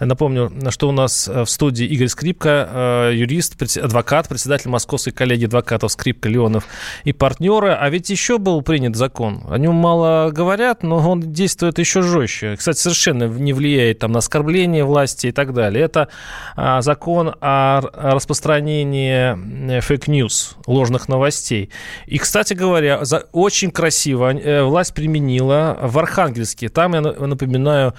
[0.00, 6.28] напомню, что у нас в студии Игорь Скрипка, юрист, адвокат, председатель Московской коллегии адвокатов Скрипка,
[6.28, 6.66] Леонов
[7.04, 7.72] и партнеры.
[7.72, 9.42] А ведь еще был принят закон.
[9.48, 12.56] О нем мало говорят, но он действует еще жестче.
[12.56, 15.84] Кстати, совершенно не влияет там, на оскорбление власти и так далее.
[15.84, 16.08] Это
[16.56, 21.70] а, закон о распространении fake news, ложных новостей.
[22.06, 22.54] И, кстати
[23.04, 26.68] за, очень красиво э, власть применила в Архангельске.
[26.68, 27.94] Там, я напоминаю,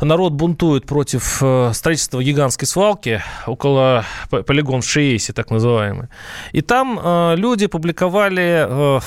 [0.00, 4.86] народ бунтует против э, строительства гигантской свалки около полигон в
[5.32, 6.08] так называемый.
[6.52, 9.04] И там э, люди публиковали в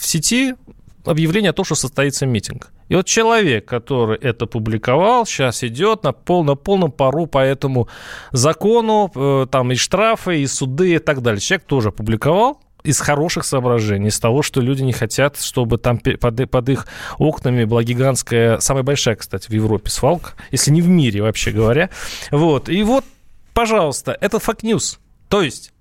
[0.00, 0.54] сети
[1.04, 2.70] объявление о том, что состоится митинг.
[2.88, 7.88] И вот человек, который это публиковал, сейчас идет на, пол, на полном пару по этому
[8.32, 11.40] закону, э, там и штрафы, и суды, и так далее.
[11.40, 16.50] Человек тоже публиковал, из хороших соображений, из того, что люди не хотят, чтобы там под,
[16.50, 16.86] под их
[17.18, 21.90] окнами была гигантская, самая большая, кстати, в Европе свалка, если не в мире, вообще говоря.
[22.30, 22.68] Вот.
[22.68, 23.04] И вот,
[23.54, 24.98] пожалуйста, это факт-ньюс.
[25.28, 25.72] То есть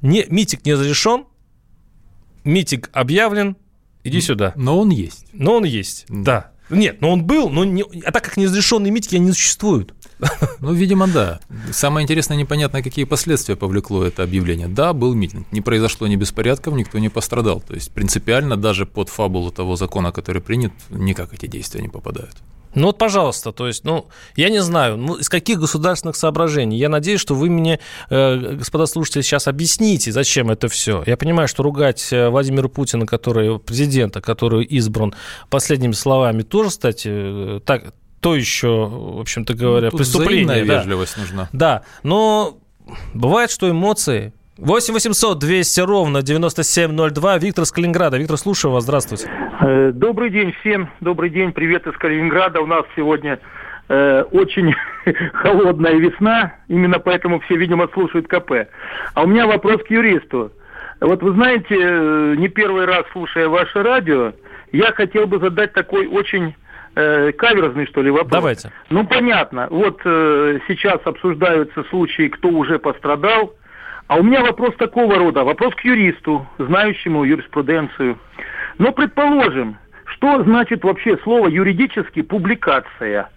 [0.00, 1.24] не, митинг не разрешен,
[2.44, 3.56] митинг объявлен,
[4.04, 4.52] Иди сюда.
[4.56, 5.26] Но он есть.
[5.32, 6.52] Но он есть, да.
[6.70, 9.94] Нет, но он был, но не, а так как неразрешенные митинги, они не существуют.
[10.60, 11.40] Ну, видимо, да.
[11.72, 14.68] Самое интересное, непонятно, какие последствия повлекло это объявление.
[14.68, 17.60] Да, был митинг, не произошло ни беспорядков, никто не пострадал.
[17.60, 22.34] То есть принципиально даже под фабулу того закона, который принят, никак эти действия не попадают.
[22.74, 26.76] Ну вот, пожалуйста, то есть, ну, я не знаю, ну, из каких государственных соображений.
[26.76, 31.02] Я надеюсь, что вы мне, э, господа слушатели, сейчас объясните, зачем это все.
[31.06, 35.14] Я понимаю, что ругать э, Владимира Путина, который президента, который избран
[35.48, 40.64] последними словами, тоже, кстати, э, так, то еще, в общем-то говоря, ну, преступление.
[40.64, 40.78] Да.
[40.78, 41.48] вежливость нужна.
[41.52, 42.58] Да, но
[43.14, 47.38] бывает, что эмоции 8 800 200 ровно 9702.
[47.38, 48.18] Виктор с Калининграда.
[48.18, 48.82] Виктор, слушаю вас.
[48.84, 49.30] Здравствуйте.
[49.60, 50.90] Э, добрый день всем.
[51.00, 51.52] Добрый день.
[51.52, 52.60] Привет из Калининграда.
[52.60, 53.38] У нас сегодня
[53.88, 54.74] э, очень
[55.32, 56.54] холодная весна.
[56.66, 58.68] Именно поэтому все, видимо, слушают КП.
[59.14, 60.50] А у меня вопрос к юристу.
[61.00, 64.32] Вот вы знаете, э, не первый раз слушая ваше радио,
[64.72, 66.56] я хотел бы задать такой очень
[66.98, 68.32] э, каверзный, что ли, вопрос.
[68.32, 68.72] Давайте.
[68.90, 69.68] Ну, понятно.
[69.70, 73.54] Вот э, сейчас обсуждаются случаи, кто уже пострадал,
[74.08, 78.18] а у меня вопрос такого рода, вопрос к юристу, знающему юриспруденцию.
[78.78, 83.30] Но предположим, что значит вообще слово юридически публикация?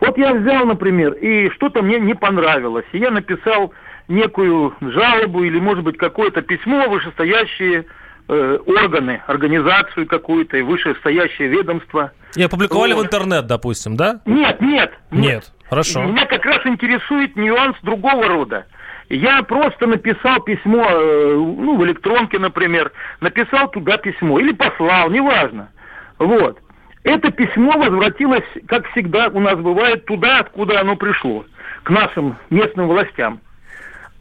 [0.00, 3.72] Вот я взял, например, и что-то мне не понравилось, и я написал
[4.06, 7.86] некую жалобу или, может быть, какое-то письмо в вышестоящие
[8.28, 12.12] э, органы, организацию какую-то и вышестоящее ведомство.
[12.36, 13.02] И опубликовали вот.
[13.02, 14.20] в интернет, допустим, да?
[14.26, 14.92] Нет, нет.
[15.10, 15.52] Нет, нет.
[15.68, 16.04] хорошо.
[16.04, 18.66] Меня как раз интересует нюанс другого рода.
[19.08, 25.70] Я просто написал письмо, э, ну, в электронке, например, написал туда письмо или послал, неважно.
[26.18, 26.58] Вот.
[27.04, 31.46] Это письмо возвратилось, как всегда у нас бывает, туда, откуда оно пришло,
[31.84, 33.40] к нашим местным властям.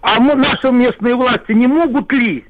[0.02, 2.46] А мы, наши местные власти не могут ли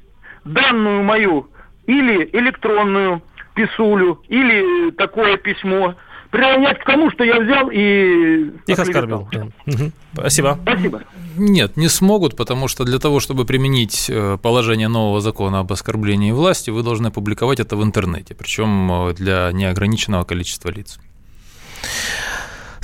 [0.52, 1.48] данную мою
[1.86, 3.22] или электронную
[3.54, 5.94] писулю, или такое письмо
[6.30, 8.50] приравнять к тому, что я взял и...
[8.66, 9.28] Их оскорбил.
[9.66, 9.92] Угу.
[10.12, 10.58] Спасибо.
[10.62, 11.02] Спасибо.
[11.36, 16.32] Нет, не смогут, потому что для того, чтобы применить э, положение нового закона об оскорблении
[16.32, 20.98] власти, вы должны публиковать это в интернете, причем э, для неограниченного количества лиц.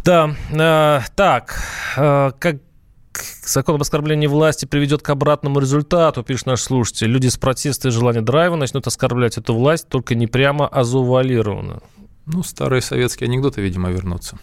[0.05, 1.55] Да, э, так,
[1.96, 2.57] э, как
[3.44, 7.09] закон об оскорблении власти приведет к обратному результату, пишет наш слушатель.
[7.09, 11.81] Люди с протеста и желания драйва начнут оскорблять эту власть, только не прямо, а завуалированно.
[12.27, 14.38] Ну, старые советские анекдоты, видимо, вернутся.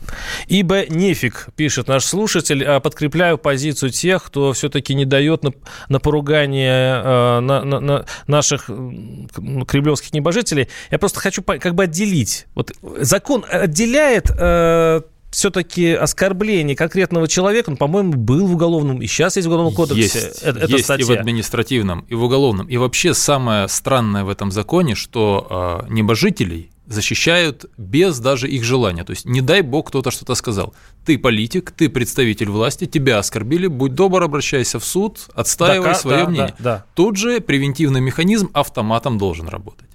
[0.48, 5.52] Ибо нефиг, пишет наш слушатель, а подкрепляю позицию тех, кто все-таки не дает на,
[5.90, 10.70] на поругание э, на, на, на наших кремлевских небожителей.
[10.92, 12.46] Я просто хочу как бы отделить.
[12.54, 15.02] Вот закон отделяет э,
[15.32, 20.20] все-таки оскорбление конкретного человека, он, по-моему, был в уголовном, и сейчас есть в уголовном кодексе.
[20.20, 21.06] Есть, это, есть статья.
[21.06, 22.68] и в административном, и в уголовном.
[22.68, 29.06] И вообще самое странное в этом законе, что э, небожителей защищают без даже их желания.
[29.06, 30.74] То есть, не дай бог, кто-то что-то сказал.
[31.06, 36.24] Ты политик, ты представитель власти, тебя оскорбили, будь добр, обращайся в суд, отстаивай да, свое
[36.24, 36.56] да, мнение.
[36.60, 36.86] Да, да.
[36.94, 39.88] Тут же превентивный механизм автоматом должен работать.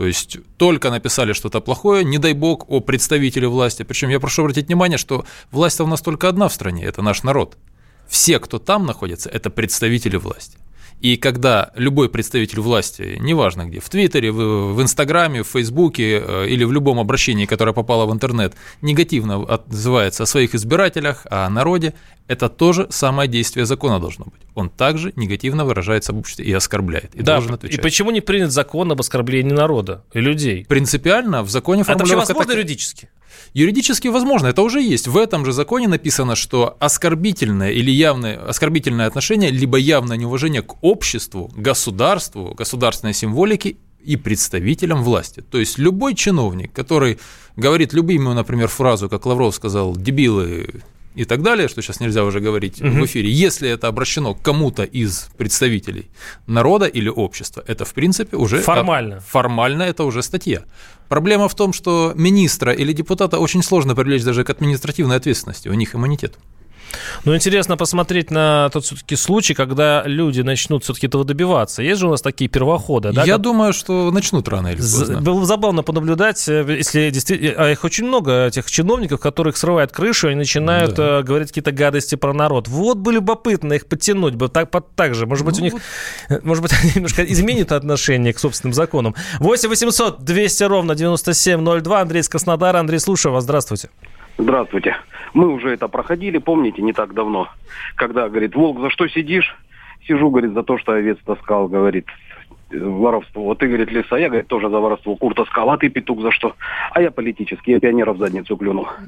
[0.00, 3.82] То есть только написали что-то плохое, не дай бог, о представителе власти.
[3.82, 7.22] Причем я прошу обратить внимание, что власть у нас только одна в стране, это наш
[7.22, 7.58] народ.
[8.08, 10.56] Все, кто там находится, это представители власти.
[11.00, 16.46] И когда любой представитель власти, неважно где, в Твиттере, в, в Инстаграме, в Фейсбуке э,
[16.48, 21.94] или в любом обращении, которое попало в интернет, негативно отзывается о своих избирателях, о народе,
[22.28, 24.42] это тоже самое действие закона должно быть.
[24.54, 27.14] Он также негативно выражается в обществе и оскорбляет.
[27.14, 27.78] И да, должен отвечать.
[27.78, 30.66] И почему не принят закон об оскорблении народа и людей?
[30.68, 32.04] Принципиально в законе формулировка...
[32.04, 32.56] Это вообще возможно так...
[32.56, 33.08] юридически?
[33.52, 35.08] Юридически возможно, это уже есть.
[35.08, 40.82] В этом же законе написано, что оскорбительное или явное оскорбительное отношение, либо явное неуважение к
[40.90, 45.42] обществу, государству, государственной символике и представителям власти.
[45.50, 47.18] То есть любой чиновник, который
[47.56, 50.82] говорит любимую, например, фразу, как Лавров сказал, дебилы
[51.14, 52.90] и так далее, что сейчас нельзя уже говорить угу.
[52.90, 56.08] в эфире, если это обращено к кому-то из представителей
[56.46, 59.20] народа или общества, это в принципе уже формально.
[59.20, 60.62] Формально это уже статья.
[61.08, 65.74] Проблема в том, что министра или депутата очень сложно привлечь даже к административной ответственности, у
[65.74, 66.38] них иммунитет.
[67.24, 71.82] Ну, интересно посмотреть на тот все-таки случай, когда люди начнут все-таки этого добиваться.
[71.82, 73.24] Есть же у нас такие первоходы, да?
[73.24, 73.42] Я как...
[73.42, 75.20] думаю, что начнут рано или поздно.
[75.20, 77.54] Было забавно понаблюдать, э, если действительно...
[77.64, 81.20] А их очень много, этих чиновников, которых срывают крышу и начинают да.
[81.20, 82.68] Э, говорить какие-то гадости про народ.
[82.68, 85.26] Вот бы любопытно их подтянуть бы так, под, так же.
[85.26, 85.72] Может быть, ну, у них...
[85.74, 85.82] Вот...
[86.28, 89.14] Э, может быть, они немножко изменят отношение к собственным законам.
[89.38, 92.00] 8 800 200 ровно 9702.
[92.00, 92.78] Андрей из Краснодара.
[92.78, 93.44] Андрей, слушаю вас.
[93.44, 93.90] Здравствуйте.
[94.40, 94.96] Здравствуйте.
[95.34, 97.48] Мы уже это проходили, помните, не так давно.
[97.94, 99.54] Когда, говорит, Волк, за что сидишь?
[100.06, 102.06] Сижу, говорит, за то, что овец таскал, говорит,
[102.70, 103.44] воровство.
[103.44, 106.30] Вот ты, говорит, лиса, я, говорит, тоже за воровство кур таскал, а ты, петух, за
[106.30, 106.54] что?
[106.92, 108.88] А я политический, я пионера в задницу клюнул.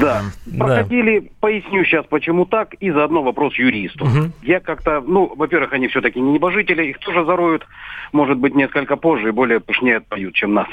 [0.00, 0.22] Да.
[0.58, 4.06] Проходили, поясню сейчас, почему так, и заодно вопрос юристу.
[4.42, 7.66] Я как-то, ну, во-первых, они все-таки не небожители, их тоже зароют,
[8.12, 10.68] может быть, несколько позже и более пышнее отпоют, чем нас.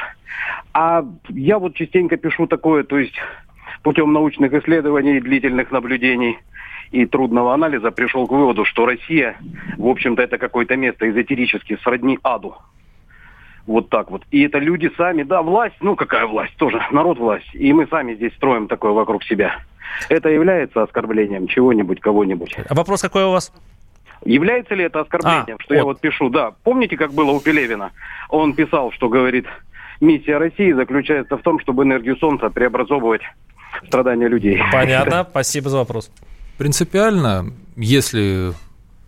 [0.74, 3.16] А я вот частенько пишу такое, то есть
[3.84, 6.38] путем научных исследований, длительных наблюдений
[6.92, 9.38] и трудного анализа пришел к выводу, что Россия,
[9.78, 12.56] в общем-то, это какое-то место эзотерически сродни аду.
[13.68, 14.24] Вот так вот.
[14.32, 17.50] И это люди сами, да, власть, ну какая власть, тоже народ власть.
[17.54, 19.60] И мы сами здесь строим такое вокруг себя.
[20.10, 22.56] Это является оскорблением чего-нибудь, кого-нибудь.
[22.68, 23.54] А вопрос какой у вас?
[24.24, 25.78] Является ли это оскорблением, а, что вот.
[25.78, 26.30] я вот пишу?
[26.30, 26.54] Да.
[26.64, 27.92] Помните, как было у Пелевина?
[28.30, 29.46] Он писал, что говорит,
[30.00, 33.22] миссия России заключается в том, чтобы энергию Солнца преобразовывать
[33.88, 34.62] страдания людей.
[34.72, 36.12] Понятно, спасибо за вопрос.
[36.62, 38.54] Принципиально, если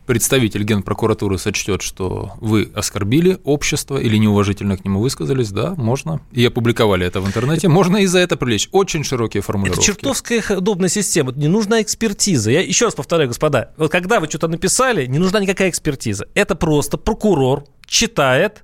[0.08, 6.20] представитель Генпрокуратуры сочтет, что вы оскорбили общество или неуважительно к нему высказались, да, можно.
[6.32, 7.68] И опубликовали это в интернете.
[7.68, 8.70] Можно и за это привлечь.
[8.72, 9.84] Очень широкие формулировки.
[9.84, 11.32] Это чертовская удобная система.
[11.34, 12.50] Не нужна экспертиза.
[12.50, 13.70] Я еще раз повторяю, господа.
[13.78, 16.26] Вот когда вы что-то написали, не нужна никакая экспертиза.
[16.34, 18.64] Это просто прокурор читает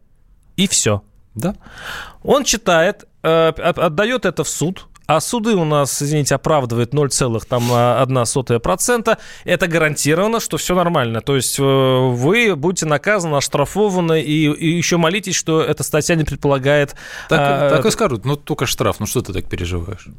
[0.58, 1.04] и все.
[1.36, 1.56] Да?
[2.24, 9.18] Он читает, э, отдает это в суд, а суды у нас, извините, оправдывают 0,1%.
[9.44, 11.22] Это гарантированно, что все нормально.
[11.22, 16.26] То есть э, вы будете наказаны, оштрафованы и, и еще молитесь, что эта статья не
[16.26, 16.94] предполагает...
[17.28, 20.10] Так, а, так и скажут, ну только штраф, ну что ты так переживаешь?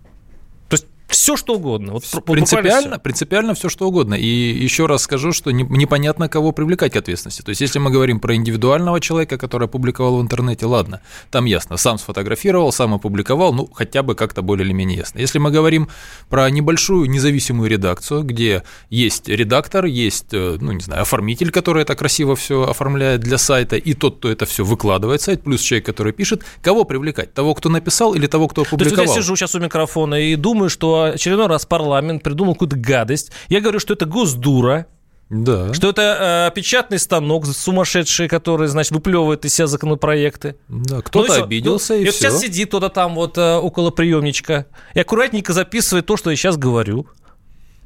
[1.11, 1.95] Все что угодно.
[1.95, 3.01] Вот принципиально, все.
[3.01, 4.15] принципиально все что угодно.
[4.15, 7.43] И еще раз скажу, что не, непонятно, кого привлекать к ответственности.
[7.43, 11.77] То есть, если мы говорим про индивидуального человека, который опубликовал в интернете, ладно, там ясно,
[11.77, 15.19] сам сфотографировал, сам опубликовал, ну, хотя бы как-то более или менее ясно.
[15.19, 15.89] Если мы говорим
[16.29, 21.97] про небольшую независимую редакцию, где есть редактор, есть, э, ну, не знаю, оформитель, который это
[21.97, 26.13] красиво все оформляет для сайта, и тот, кто это все выкладывает сайт, плюс человек, который
[26.13, 27.35] пишет, кого привлекать?
[27.35, 28.97] Того, кто написал или того, кто опубликовал?
[28.97, 32.77] То есть, я сижу сейчас у микрофона и думаю, что очередной раз парламент придумал какую-то
[32.77, 33.33] гадость.
[33.49, 34.87] Я говорю, что это госдура,
[35.31, 35.73] да.
[35.73, 40.57] Что это э, печатный станок сумасшедший, который, значит, выплевывает из себя законопроекты.
[40.69, 42.19] Да, кто-то ну, обиделся, ну, и, и все.
[42.19, 46.57] сейчас сидит кто-то там вот э, около приемничка и аккуратненько записывает то, что я сейчас
[46.57, 47.07] говорю.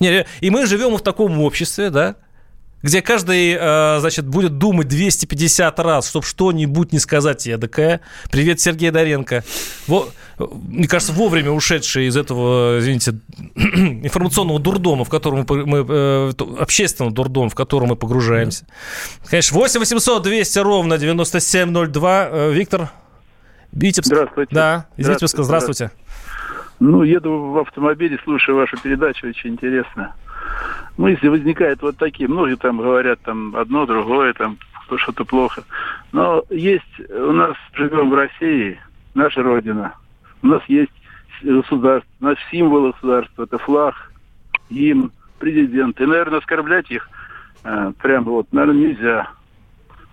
[0.01, 2.17] Не, и мы живем в таком обществе, да,
[2.85, 8.01] где каждый, э, значит, будет думать 250 раз, чтобы что-нибудь не сказать эдакое.
[8.31, 9.45] Привет, Сергей Доренко.
[9.87, 13.21] Во, мне кажется, вовремя ушедший из этого, извините,
[13.55, 18.67] информационного дурдома, в котором мы, мы э, общественного дурдома, в котором мы погружаемся.
[19.29, 22.29] Конечно, 8 800 200 ровно 9702.
[22.31, 22.91] Э, Виктор
[23.73, 24.07] Витебск.
[24.07, 24.55] Здравствуйте.
[24.55, 25.91] Да, из Витебска, здравствуйте.
[26.81, 30.15] Ну, еду в автомобиле, слушаю вашу передачу, очень интересно
[30.97, 32.29] мысли возникают вот такие.
[32.29, 34.59] Многие там говорят там одно, другое, там
[34.97, 35.65] что-то плохо.
[36.13, 38.79] Но есть, у нас живем в России,
[39.15, 39.95] наша Родина.
[40.45, 40.93] У нас есть
[41.43, 44.13] государство, наш символ государства, это флаг,
[44.69, 45.99] им, президент.
[45.99, 47.09] И, наверное, оскорблять их
[47.65, 49.31] э, прям вот, наверное, нельзя.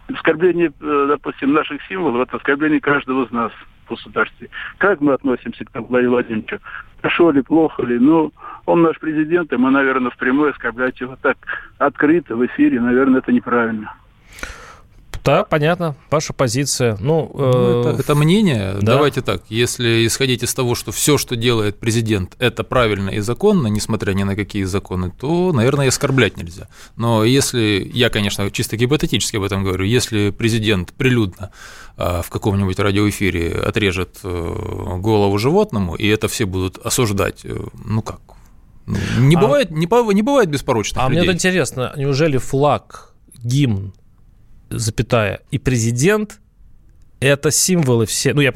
[0.07, 3.51] Оскорбление, э, допустим, наших символов, это оскорбление каждого из нас
[3.85, 4.49] в государстве.
[4.77, 6.59] Как мы относимся к Владимиру Владимировичу?
[7.01, 7.99] Хорошо ли, плохо ли?
[7.99, 8.31] Ну,
[8.65, 11.35] он наш президент, и мы, наверное, впрямую оскорблять его так
[11.77, 13.93] открыто в эфире, наверное, это неправильно.
[15.23, 16.97] Да, понятно, ваша позиция.
[16.99, 18.73] Ну, ну это, это мнение.
[18.81, 18.93] Да.
[18.93, 23.67] Давайте так, если исходить из того, что все, что делает президент, это правильно и законно,
[23.67, 26.67] несмотря ни на какие законы, то, наверное, оскорблять нельзя.
[26.95, 31.51] Но если, я, конечно, чисто гипотетически об этом говорю, если президент прилюдно
[31.97, 37.55] а, в каком-нибудь радиоэфире отрежет э, голову животному, и это все будут осуждать, э,
[37.85, 38.21] ну как,
[39.19, 39.39] не, а...
[39.39, 41.21] бывает, не, не бывает беспорочных а людей.
[41.21, 43.13] мне вот интересно, неужели флаг,
[43.43, 43.93] гимн
[44.71, 46.39] запятая, и президент
[47.19, 48.33] это символы все.
[48.33, 48.51] Ну, я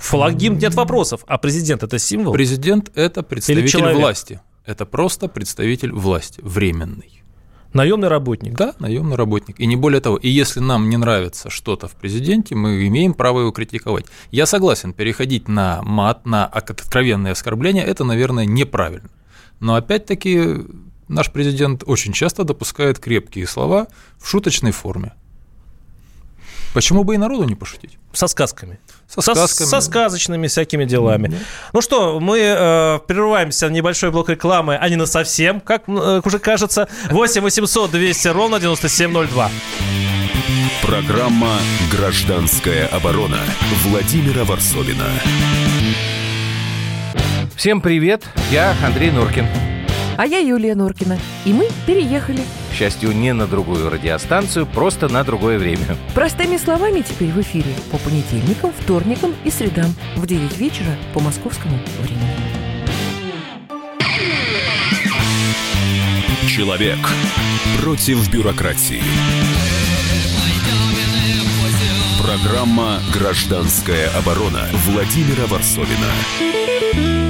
[0.00, 2.32] флаг гимн нет вопросов, а президент это символ.
[2.32, 4.40] Президент это представитель власти.
[4.66, 7.22] Это просто представитель власти, временный.
[7.72, 8.54] Наемный работник.
[8.54, 9.60] Да, наемный работник.
[9.60, 10.16] И не более того.
[10.16, 14.06] И если нам не нравится что-то в президенте, мы имеем право его критиковать.
[14.30, 19.10] Я согласен, переходить на мат, на откровенные оскорбления, это, наверное, неправильно.
[19.60, 20.64] Но опять-таки
[21.08, 23.88] наш президент очень часто допускает крепкие слова
[24.18, 25.12] в шуточной форме.
[26.74, 27.98] Почему бы и народу не пошутить?
[28.12, 28.78] Со сказками.
[29.08, 29.66] Со, сказками.
[29.66, 31.28] Со, со сказочными всякими делами.
[31.28, 31.42] Mm-hmm.
[31.72, 36.20] Ну что, мы э, прерываемся на небольшой блок рекламы, а не на совсем, как э,
[36.24, 36.88] уже кажется.
[37.10, 39.50] 8 800 200 ровно 9702.
[40.82, 41.58] Программа
[41.90, 43.40] «Гражданская оборона»
[43.84, 45.06] Владимира Варсовина.
[47.56, 49.77] Всем привет, я Андрей Норкин.
[50.18, 51.16] А я Юлия Норкина.
[51.44, 52.40] И мы переехали.
[52.72, 55.96] К счастью, не на другую радиостанцию, просто на другое время.
[56.12, 61.78] Простыми словами теперь в эфире по понедельникам, вторникам и средам в 9 вечера по московскому
[62.00, 62.32] времени.
[66.48, 66.98] Человек
[67.80, 69.02] против бюрократии.
[72.20, 77.27] Программа «Гражданская оборона» Владимира Варсовина.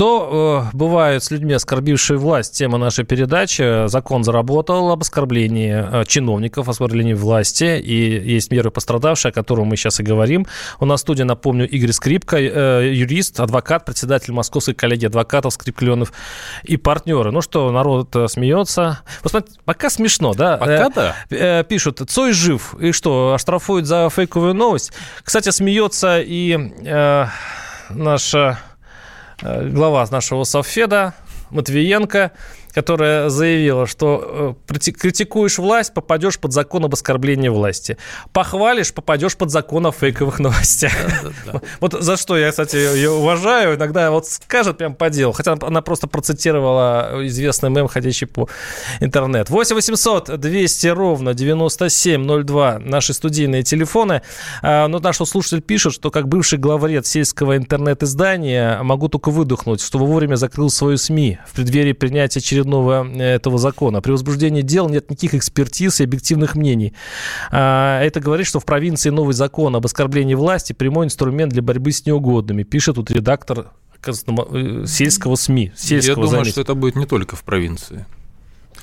[0.00, 2.56] Что э, бывает с людьми, оскорбившими власть?
[2.56, 3.86] Тема нашей передачи.
[3.86, 7.78] Закон заработал об оскорблении э, чиновников, оскорблении власти.
[7.78, 10.46] И есть меры пострадавшие, о которых мы сейчас и говорим.
[10.78, 16.14] У нас в студии, напомню, Игорь Скрипка, э, юрист, адвокат, председатель Московской коллегии адвокатов, скрипкленов
[16.62, 17.30] и партнеры.
[17.30, 19.00] Ну что, народ э, смеется.
[19.22, 20.56] Посмотрите, пока смешно, да?
[20.56, 21.16] Пока э, да.
[21.28, 22.74] Э, пишут, Цой жив.
[22.80, 24.92] И что, оштрафуют за фейковую новость?
[25.22, 27.26] Кстати, смеется и э,
[27.90, 28.60] наша
[29.42, 31.14] глава нашего Совфеда
[31.50, 32.32] Матвиенко
[32.72, 37.96] которая заявила, что э, критикуешь власть, попадешь под закон об оскорблении власти.
[38.32, 40.92] Похвалишь, попадешь под закон о фейковых новостях.
[40.92, 41.60] Да, да, да.
[41.80, 43.76] Вот за что я, кстати, ее уважаю.
[43.76, 45.32] Иногда вот скажет прям по делу.
[45.32, 48.48] Хотя она просто процитировала известный мем, ходящий по
[49.00, 49.52] интернету.
[49.52, 54.22] 8 800 200 ровно 9702 наши студийные телефоны.
[54.62, 59.98] А, но наш слушатель пишет, что как бывший главред сельского интернет-издания могу только выдохнуть, что
[59.98, 64.00] вовремя закрыл свою СМИ в преддверии принятия через очередного э, этого закона.
[64.00, 66.94] При возбуждении дел нет никаких экспертиз и объективных мнений.
[67.50, 71.92] А, это говорит, что в провинции новый закон об оскорблении власти прямой инструмент для борьбы
[71.92, 73.72] с неугодными, пишет тут редактор
[74.04, 75.72] э, сельского СМИ.
[75.76, 76.52] Сельского Я думаю, заметьте.
[76.52, 78.06] что это будет не только в провинции.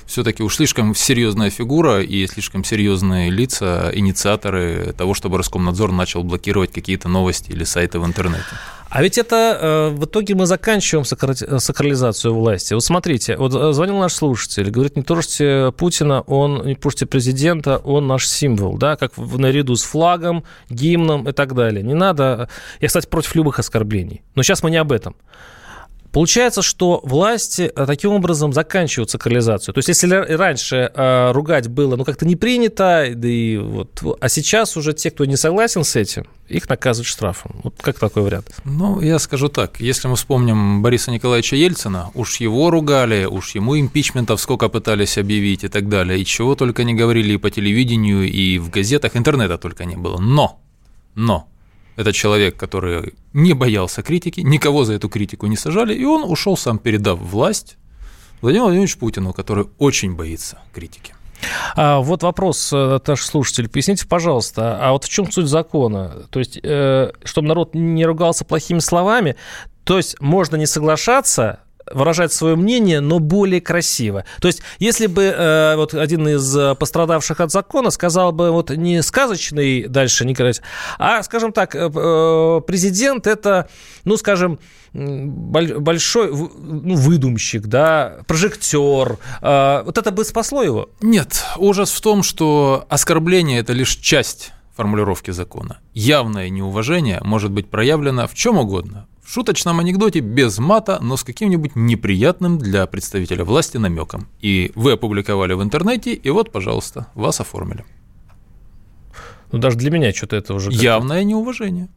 [0.08, 6.72] Все-таки уж слишком серьезная фигура и слишком серьезные лица, инициаторы того, чтобы Роскомнадзор начал блокировать
[6.72, 8.42] какие-то новости или сайты в интернете.
[8.88, 12.72] А ведь это э, в итоге мы заканчиваем сакрализацию власти.
[12.72, 17.76] Вот смотрите, вот э, звонил наш слушатель, говорит, не трожьте Путина, он не трожьте президента,
[17.76, 21.82] он наш символ, да, как наряду с флагом, гимном и так далее.
[21.82, 22.48] Не надо...
[22.80, 24.22] Я, кстати, против любых оскорблений.
[24.34, 25.16] Но сейчас мы не об этом.
[26.18, 29.72] Получается, что власти э, таким образом заканчивают сакрализацию.
[29.72, 34.28] То есть, если раньше э, ругать было ну, как-то не принято, да и вот, а
[34.28, 37.60] сейчас уже те, кто не согласен с этим, их наказывают штрафом.
[37.62, 38.52] Вот как такой вариант?
[38.64, 39.78] Ну, я скажу так.
[39.78, 45.62] Если мы вспомним Бориса Николаевича Ельцина, уж его ругали, уж ему импичментов сколько пытались объявить
[45.62, 49.56] и так далее, и чего только не говорили и по телевидению, и в газетах, интернета
[49.56, 50.18] только не было.
[50.18, 50.58] Но,
[51.14, 51.46] но,
[51.98, 56.56] это человек, который не боялся критики, никого за эту критику не сажали, и он ушел
[56.56, 57.76] сам, передав власть
[58.40, 61.12] Владимиру Владимировичу Путину, который очень боится критики.
[61.74, 63.68] А вот вопрос э, наших слушателей.
[63.68, 66.26] Поясните, пожалуйста, а вот в чем суть закона?
[66.30, 69.34] То есть, э, чтобы народ не ругался плохими словами,
[69.82, 71.60] то есть можно не соглашаться
[71.92, 74.24] выражать свое мнение, но более красиво.
[74.40, 78.70] То есть, если бы э, вот один из э, пострадавших от закона сказал бы вот
[78.70, 80.62] не сказочный дальше красить,
[80.98, 83.68] а, скажем так, э, э, президент это,
[84.04, 84.58] ну, скажем,
[84.92, 89.18] большой ну, выдумщик, да, прожектор.
[89.42, 90.88] Э, вот это бы спасло его?
[91.00, 95.80] Нет, ужас в том, что оскорбление это лишь часть формулировки закона.
[95.92, 101.22] Явное неуважение может быть проявлено в чем угодно в шуточном анекдоте без мата, но с
[101.22, 104.26] каким-нибудь неприятным для представителя власти намеком.
[104.40, 107.84] И вы опубликовали в интернете, и вот, пожалуйста, вас оформили.
[109.52, 110.70] Ну, даже для меня что-то это уже...
[110.70, 111.88] Явное неуважение.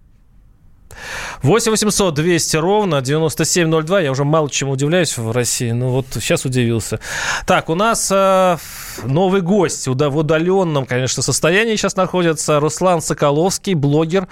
[1.42, 4.02] 8 800 200 ровно 9702.
[4.02, 7.00] Я уже мало чему удивляюсь в России, но вот сейчас удивился.
[7.46, 8.58] Так, у нас э,
[9.04, 14.28] новый гость в удаленном, конечно, состоянии сейчас находится Руслан Соколовский, блогер.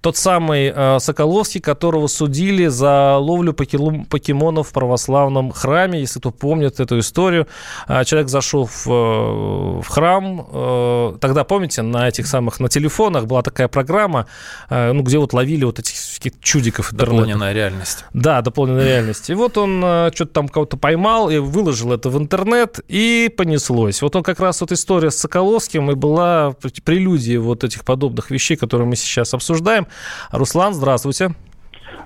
[0.00, 6.00] Тот самый э, Соколовский, которого судили за ловлю покемонов в православном храме.
[6.00, 7.46] Если кто помнит эту историю,
[7.88, 10.46] э, человек зашел в, э, в храм.
[10.50, 14.26] Э, тогда, помните, на этих самых, на телефонах была такая программа,
[14.70, 17.16] э, ну, где вот ловили вот этих каких-то чудиков интернета.
[17.16, 18.04] Дополненная реальность.
[18.12, 19.30] Да, дополненная реальность.
[19.30, 24.02] И вот он э, что-то там кого-то поймал и выложил это в интернет, и понеслось.
[24.02, 28.56] Вот он как раз вот история с Соколовским и была прелюдией вот этих подобных вещей,
[28.56, 29.86] которые мы сейчас обсуждаем.
[30.30, 31.34] Руслан, здравствуйте.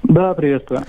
[0.02, 0.84] Да, приветствую.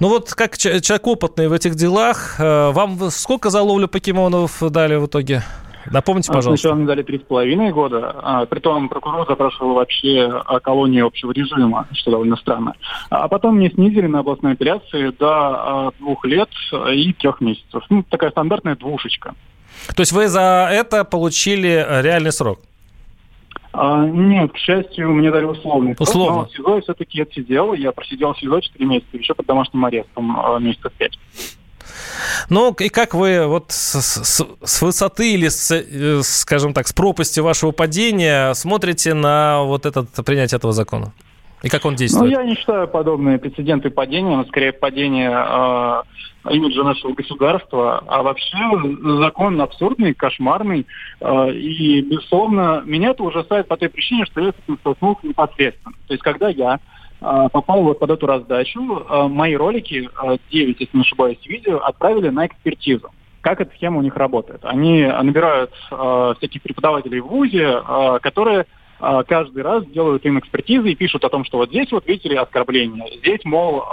[0.00, 4.96] Ну вот как человек опытный в этих делах, э, вам сколько за ловлю покемонов дали
[4.96, 5.42] в итоге?
[5.90, 6.62] Напомните, пожалуйста.
[6.62, 11.32] Сначала мне дали три с половиной года, а, притом прокурор запрашивал вообще о колонии общего
[11.32, 12.74] режима, что довольно странно.
[13.10, 16.48] А потом мне снизили на областной апелляции до а, двух лет
[16.92, 17.84] и трех месяцев.
[17.90, 19.34] Ну, такая стандартная двушечка.
[19.94, 22.60] То есть вы за это получили реальный срок?
[23.78, 26.36] А, нет, к счастью, мне дали условный срок, Условно.
[26.38, 27.74] но в СИЗО я все-таки отсидел.
[27.74, 31.18] Я просидел в СИЗО 4 месяца, еще под домашним арестом а, месяцев 5.
[32.50, 36.92] Ну, и как вы вот с, с, с высоты или, с, э, скажем так, с
[36.92, 41.12] пропасти вашего падения смотрите на вот это принятие этого закона?
[41.62, 42.32] И как он действует?
[42.32, 46.02] Ну, я не считаю подобные прецеденты падения, но скорее падение э,
[46.54, 48.04] имиджа нашего государства.
[48.06, 48.56] А вообще
[49.20, 50.86] закон абсурдный, кошмарный.
[51.20, 55.94] Э, и, безусловно, меня это ужасает по той причине, что я с этим столкнулся непосредственно.
[56.06, 56.78] То есть, когда я
[57.52, 59.04] попал вот под эту раздачу.
[59.08, 63.10] А, мои ролики, 9, а, если не ошибаюсь, видео, отправили на экспертизу.
[63.40, 64.64] Как эта схема у них работает?
[64.64, 65.72] Они набирают
[66.38, 67.80] всяких преподавателей в ВУЗе,
[68.20, 68.66] которые
[68.98, 72.36] каждый раз делают им экспертизы и пишут о том, что вот здесь вот видите ли
[72.36, 73.84] оскорбление, здесь, мол,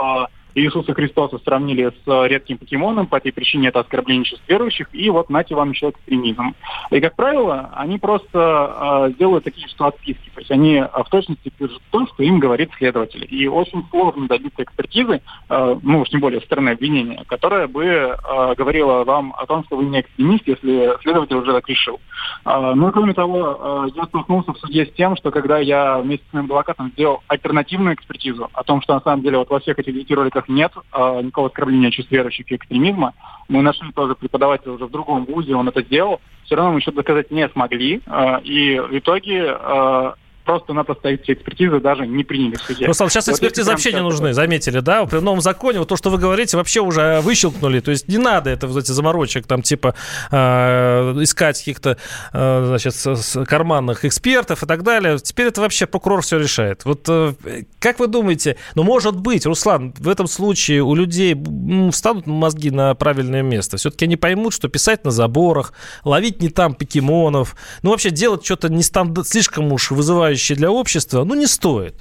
[0.55, 5.09] Иисуса Христоса сравнили с э, редким покемоном, по этой причине это оскорбление чувств верующих, и
[5.09, 6.55] вот нате вам еще экстремизм.
[6.91, 11.09] И, как правило, они просто э, делают такие что отписки, то есть они э, в
[11.09, 13.25] точности пишут то, что им говорит следователь.
[13.29, 17.85] И очень сложно добиться экспертизы, э, ну уж тем более со стороны обвинения, которая бы
[17.85, 21.99] э, говорила вам о том, что вы не экстремист, если следователь уже так решил.
[22.45, 25.97] Э, ну и кроме того, э, я столкнулся в суде с тем, что когда я
[25.99, 29.59] вместе с моим адвокатом сделал альтернативную экспертизу о том, что на самом деле вот во
[29.59, 33.13] всех этих видеороликах фактах нет э, никакого оскорбления чувств верующих и экстремизма.
[33.47, 36.21] Мы нашли тоже преподавателя уже в другом вузе, он это сделал.
[36.45, 38.01] Все равно мы еще доказать не смогли.
[38.05, 40.13] Э, и в итоге э,
[40.43, 42.85] просто-напросто эти экспертизы даже не приняли в суде.
[42.85, 44.33] Руслан, сейчас вот экспертизы вообще не нужны, такое.
[44.33, 45.05] заметили, да?
[45.05, 47.79] При новом законе вот то, что вы говорите, вообще уже выщелкнули.
[47.79, 49.95] То есть не надо это, вот эти заморочек, там, типа,
[50.31, 50.37] э,
[51.21, 51.97] искать каких-то,
[52.33, 55.17] э, значит, карманных экспертов и так далее.
[55.19, 56.85] Теперь это вообще прокурор все решает.
[56.85, 57.33] Вот э,
[57.79, 62.69] как вы думаете, ну, может быть, Руслан, в этом случае у людей ну, встанут мозги
[62.69, 63.77] на правильное место.
[63.77, 65.73] Все-таки они поймут, что писать на заборах,
[66.03, 70.71] ловить не там покемонов, ну, вообще делать что-то не стандарт, слишком уж вызывающее угрожающее для
[70.71, 71.95] общества, ну, не стоит.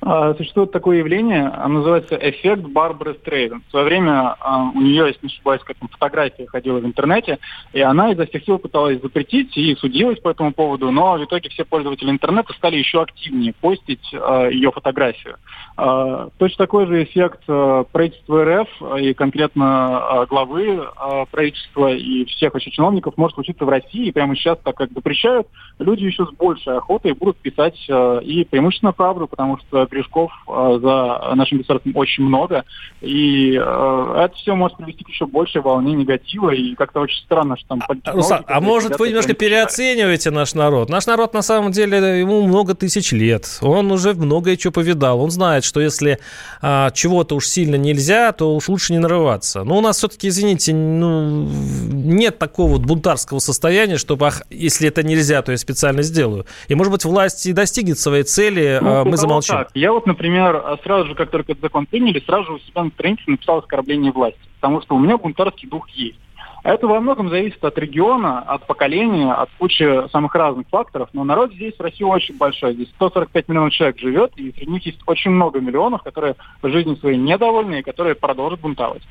[0.00, 3.62] А, существует такое явление, называется эффект Барбары Стрейвен.
[3.66, 7.38] В свое время а, у нее, если не ошибаюсь, как фотография ходила в интернете,
[7.72, 11.48] и она изо всех сил пыталась запретить и судилась по этому поводу, но в итоге
[11.48, 15.36] все пользователи интернета стали еще активнее постить а, ее фотографию.
[15.76, 18.68] Точно такой же эффект правительства РФ
[19.00, 20.86] и конкретно главы
[21.30, 24.06] правительства и всех еще чиновников может случиться в России.
[24.06, 25.48] И прямо сейчас, так как запрещают,
[25.80, 31.34] люди еще с большей охотой будут писать и преимущественно правду, потому что грешков э, за
[31.34, 32.64] нашим государством очень много.
[33.00, 36.50] И э, это все может привести к еще большей волне негатива.
[36.50, 37.82] И как-то очень странно, что там...
[38.14, 40.88] Руслан, а может вы немножко переоцениваете наш народ?
[40.88, 43.58] Наш народ, на самом деле, ему много тысяч лет.
[43.62, 45.20] Он уже многое что повидал.
[45.20, 46.18] Он знает, что если
[46.62, 49.64] а, чего-то уж сильно нельзя, то уж лучше не нарываться.
[49.64, 51.48] Но у нас все-таки, извините, ну,
[51.92, 56.46] нет такого вот бунтарского состояния, чтобы, ах, если это нельзя, то я специально сделаю.
[56.68, 59.53] И, может быть, власть и достигнет своей цели, ну, а мы замолчим.
[59.58, 59.70] Так.
[59.74, 62.90] Я вот, например, сразу же, как только этот закон приняли, сразу же у себя на
[62.90, 66.18] странице написал оскорбление власти, потому что у меня бунтарский дух есть.
[66.64, 71.10] А это во многом зависит от региона, от поколения, от кучи самых разных факторов.
[71.12, 72.72] Но народ здесь в России очень большой.
[72.72, 76.94] Здесь 145 миллионов человек живет, и среди них есть очень много миллионов, которые в жизни
[76.94, 79.02] своей недовольны и которые продолжат бунтовать.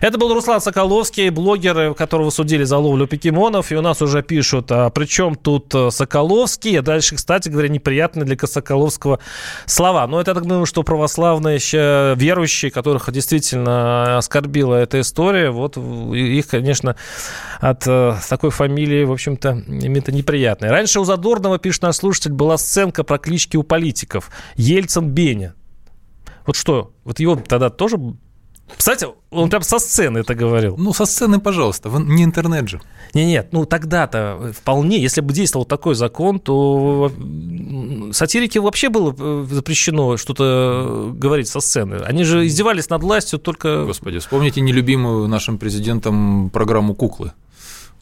[0.00, 3.72] Это был Руслан Соколовский, блогер, которого судили за ловлю покемонов.
[3.72, 6.78] И у нас уже пишут, а при чем тут э, Соколовский?
[6.78, 9.18] А дальше, кстати говоря, неприятные для Соколовского
[9.64, 10.06] слова.
[10.06, 11.56] Но это, я так думаю, что православные
[12.14, 19.62] верующие, которых действительно оскорбила эта история, вот их, конечно, от э, такой фамилии, в общем-то,
[19.68, 20.70] это неприятное.
[20.70, 24.30] Раньше у Задорнова, пишет наш слушатель, была сценка про клички у политиков.
[24.56, 25.54] Ельцин Беня.
[26.46, 27.96] Вот что, вот его тогда тоже
[28.74, 30.76] кстати, он прям со сцены это говорил.
[30.76, 32.80] Ну, со сцены, пожалуйста, не интернет же.
[33.14, 37.12] Не, нет, ну тогда-то вполне, если бы действовал такой закон, то
[38.12, 41.96] сатирике вообще было э, запрещено что-то говорить со сцены.
[42.04, 43.84] Они же издевались над властью только...
[43.84, 47.32] Господи, вспомните нелюбимую нашим президентом программу «Куклы».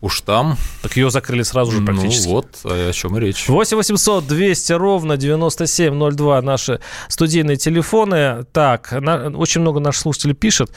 [0.04, 0.58] Уж там.
[0.82, 2.28] Так ее закрыли сразу же практически.
[2.28, 3.48] Ну вот, о чем и речь.
[3.48, 8.44] 8 800 200 ровно 9702 наши студийные телефоны.
[8.52, 10.70] Так, на, очень много наших слушателей пишет.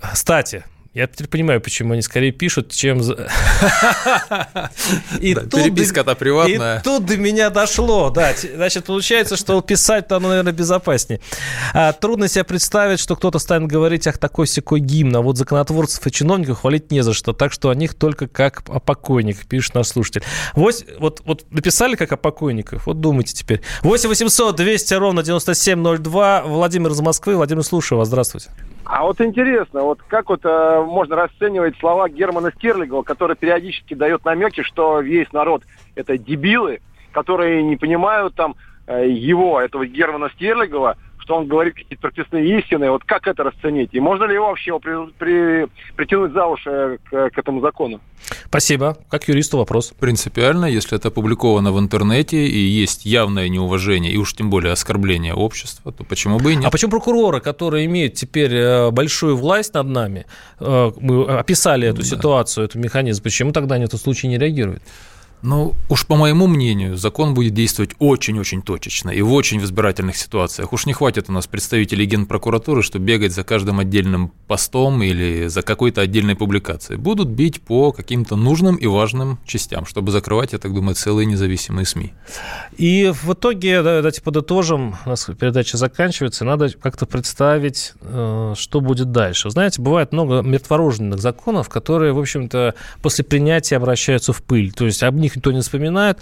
[0.00, 0.64] Кстати,
[0.98, 2.98] я теперь понимаю, почему они скорее пишут, чем...
[2.98, 3.04] И
[5.34, 6.80] да, тут переписка-то приватная.
[6.80, 8.34] И тут до меня дошло, да.
[8.34, 11.20] Значит, получается, что писать-то, наверное, безопаснее.
[11.72, 16.04] А, трудно себе представить, что кто-то станет говорить, ах, такой секой гимн, а вот законотворцев
[16.04, 17.32] и чиновников хвалить не за что.
[17.32, 20.24] Так что о них только как о покойниках, пишет наш слушатель.
[20.54, 23.60] Вот, вот, вот написали как о покойниках, вот думайте теперь.
[23.82, 26.42] 8 800 200 ровно 9702.
[26.42, 27.36] Владимир из Москвы.
[27.36, 28.08] Владимир, слушаю вас.
[28.08, 28.50] Здравствуйте.
[28.88, 34.24] А вот интересно, вот как вот э, можно расценивать слова Германа Стерлигова, который периодически дает
[34.24, 35.62] намеки, что весь народ
[35.94, 36.80] это дебилы,
[37.12, 40.96] которые не понимают там э, его, этого Германа Стерлигова,
[41.28, 42.90] что он говорит какие-то прописные истины.
[42.90, 43.90] Вот как это расценить?
[43.92, 48.00] И можно ли его вообще при, при, притянуть за уши к, к этому закону?
[48.46, 48.96] Спасибо.
[49.10, 49.92] Как юристу вопрос.
[50.00, 55.34] Принципиально, если это опубликовано в интернете и есть явное неуважение, и уж тем более оскорбление
[55.34, 56.64] общества, то почему бы и нет?
[56.64, 60.24] А почему прокуроры, которые имеют теперь э, большую власть над нами,
[60.60, 62.04] э, мы описали эту да.
[62.04, 64.82] ситуацию, этот механизм, почему тогда они в этом случае не реагируют?
[65.42, 70.72] Ну, уж по моему мнению, закон будет действовать очень-очень точечно и в очень избирательных ситуациях.
[70.72, 75.62] Уж не хватит у нас представителей генпрокуратуры, чтобы бегать за каждым отдельным постом или за
[75.62, 76.98] какой-то отдельной публикацией.
[76.98, 81.86] Будут бить по каким-то нужным и важным частям, чтобы закрывать, я так думаю, целые независимые
[81.86, 82.12] СМИ.
[82.76, 89.12] И в итоге, давайте подытожим, у нас передача заканчивается, надо как-то представить, э, что будет
[89.12, 89.50] дальше.
[89.50, 94.72] Знаете, бывает много мертворожденных законов, которые, в общем-то, после принятия обращаются в пыль.
[94.72, 96.18] То есть об них них никто не вспоминает.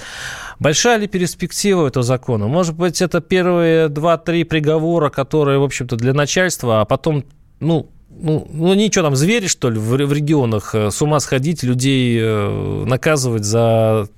[0.59, 2.47] Большая ли перспектива этого закона?
[2.47, 7.25] Может быть, это первые два-три приговора, которые, в общем-то, для начальства, а потом,
[7.61, 11.63] ну, ну, ну ничего там, звери, что ли, в, в регионах э, с ума сходить,
[11.63, 14.09] людей э, наказывать за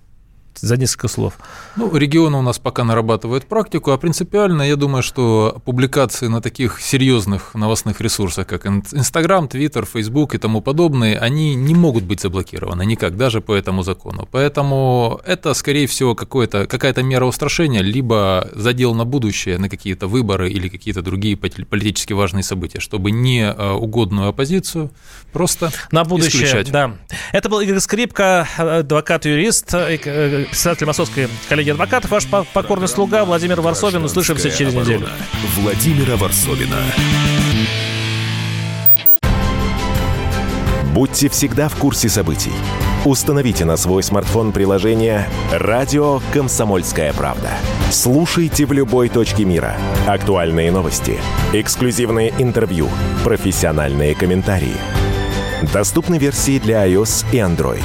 [0.60, 1.34] за несколько слов?
[1.76, 6.80] Ну, регионы у нас пока нарабатывают практику, а принципиально я думаю, что публикации на таких
[6.80, 12.84] серьезных новостных ресурсах, как Инстаграм, Твиттер, Фейсбук и тому подобные, они не могут быть заблокированы
[12.84, 14.28] никак, даже по этому закону.
[14.30, 20.68] Поэтому это, скорее всего, какая-то мера устрашения, либо задел на будущее, на какие-то выборы или
[20.68, 24.90] какие-то другие политически важные события, чтобы не э, угодную оппозицию
[25.32, 26.70] просто на будущее, исключать.
[26.70, 26.96] Да.
[27.32, 34.04] Это был Игорь Скрипка, адвокат-юрист, э, председатель Московской коллегии адвокатов, ваш покорный слуга Владимир Варсовин.
[34.04, 35.08] Услышимся через неделю.
[35.56, 36.76] Владимира Варсовина.
[40.92, 42.52] Будьте всегда в курсе событий.
[43.04, 47.50] Установите на свой смартфон приложение «Радио Комсомольская правда».
[47.92, 49.76] Слушайте в любой точке мира.
[50.08, 51.16] Актуальные новости,
[51.52, 52.88] эксклюзивные интервью,
[53.22, 54.76] профессиональные комментарии.
[55.72, 57.84] Доступны версии для iOS и Android.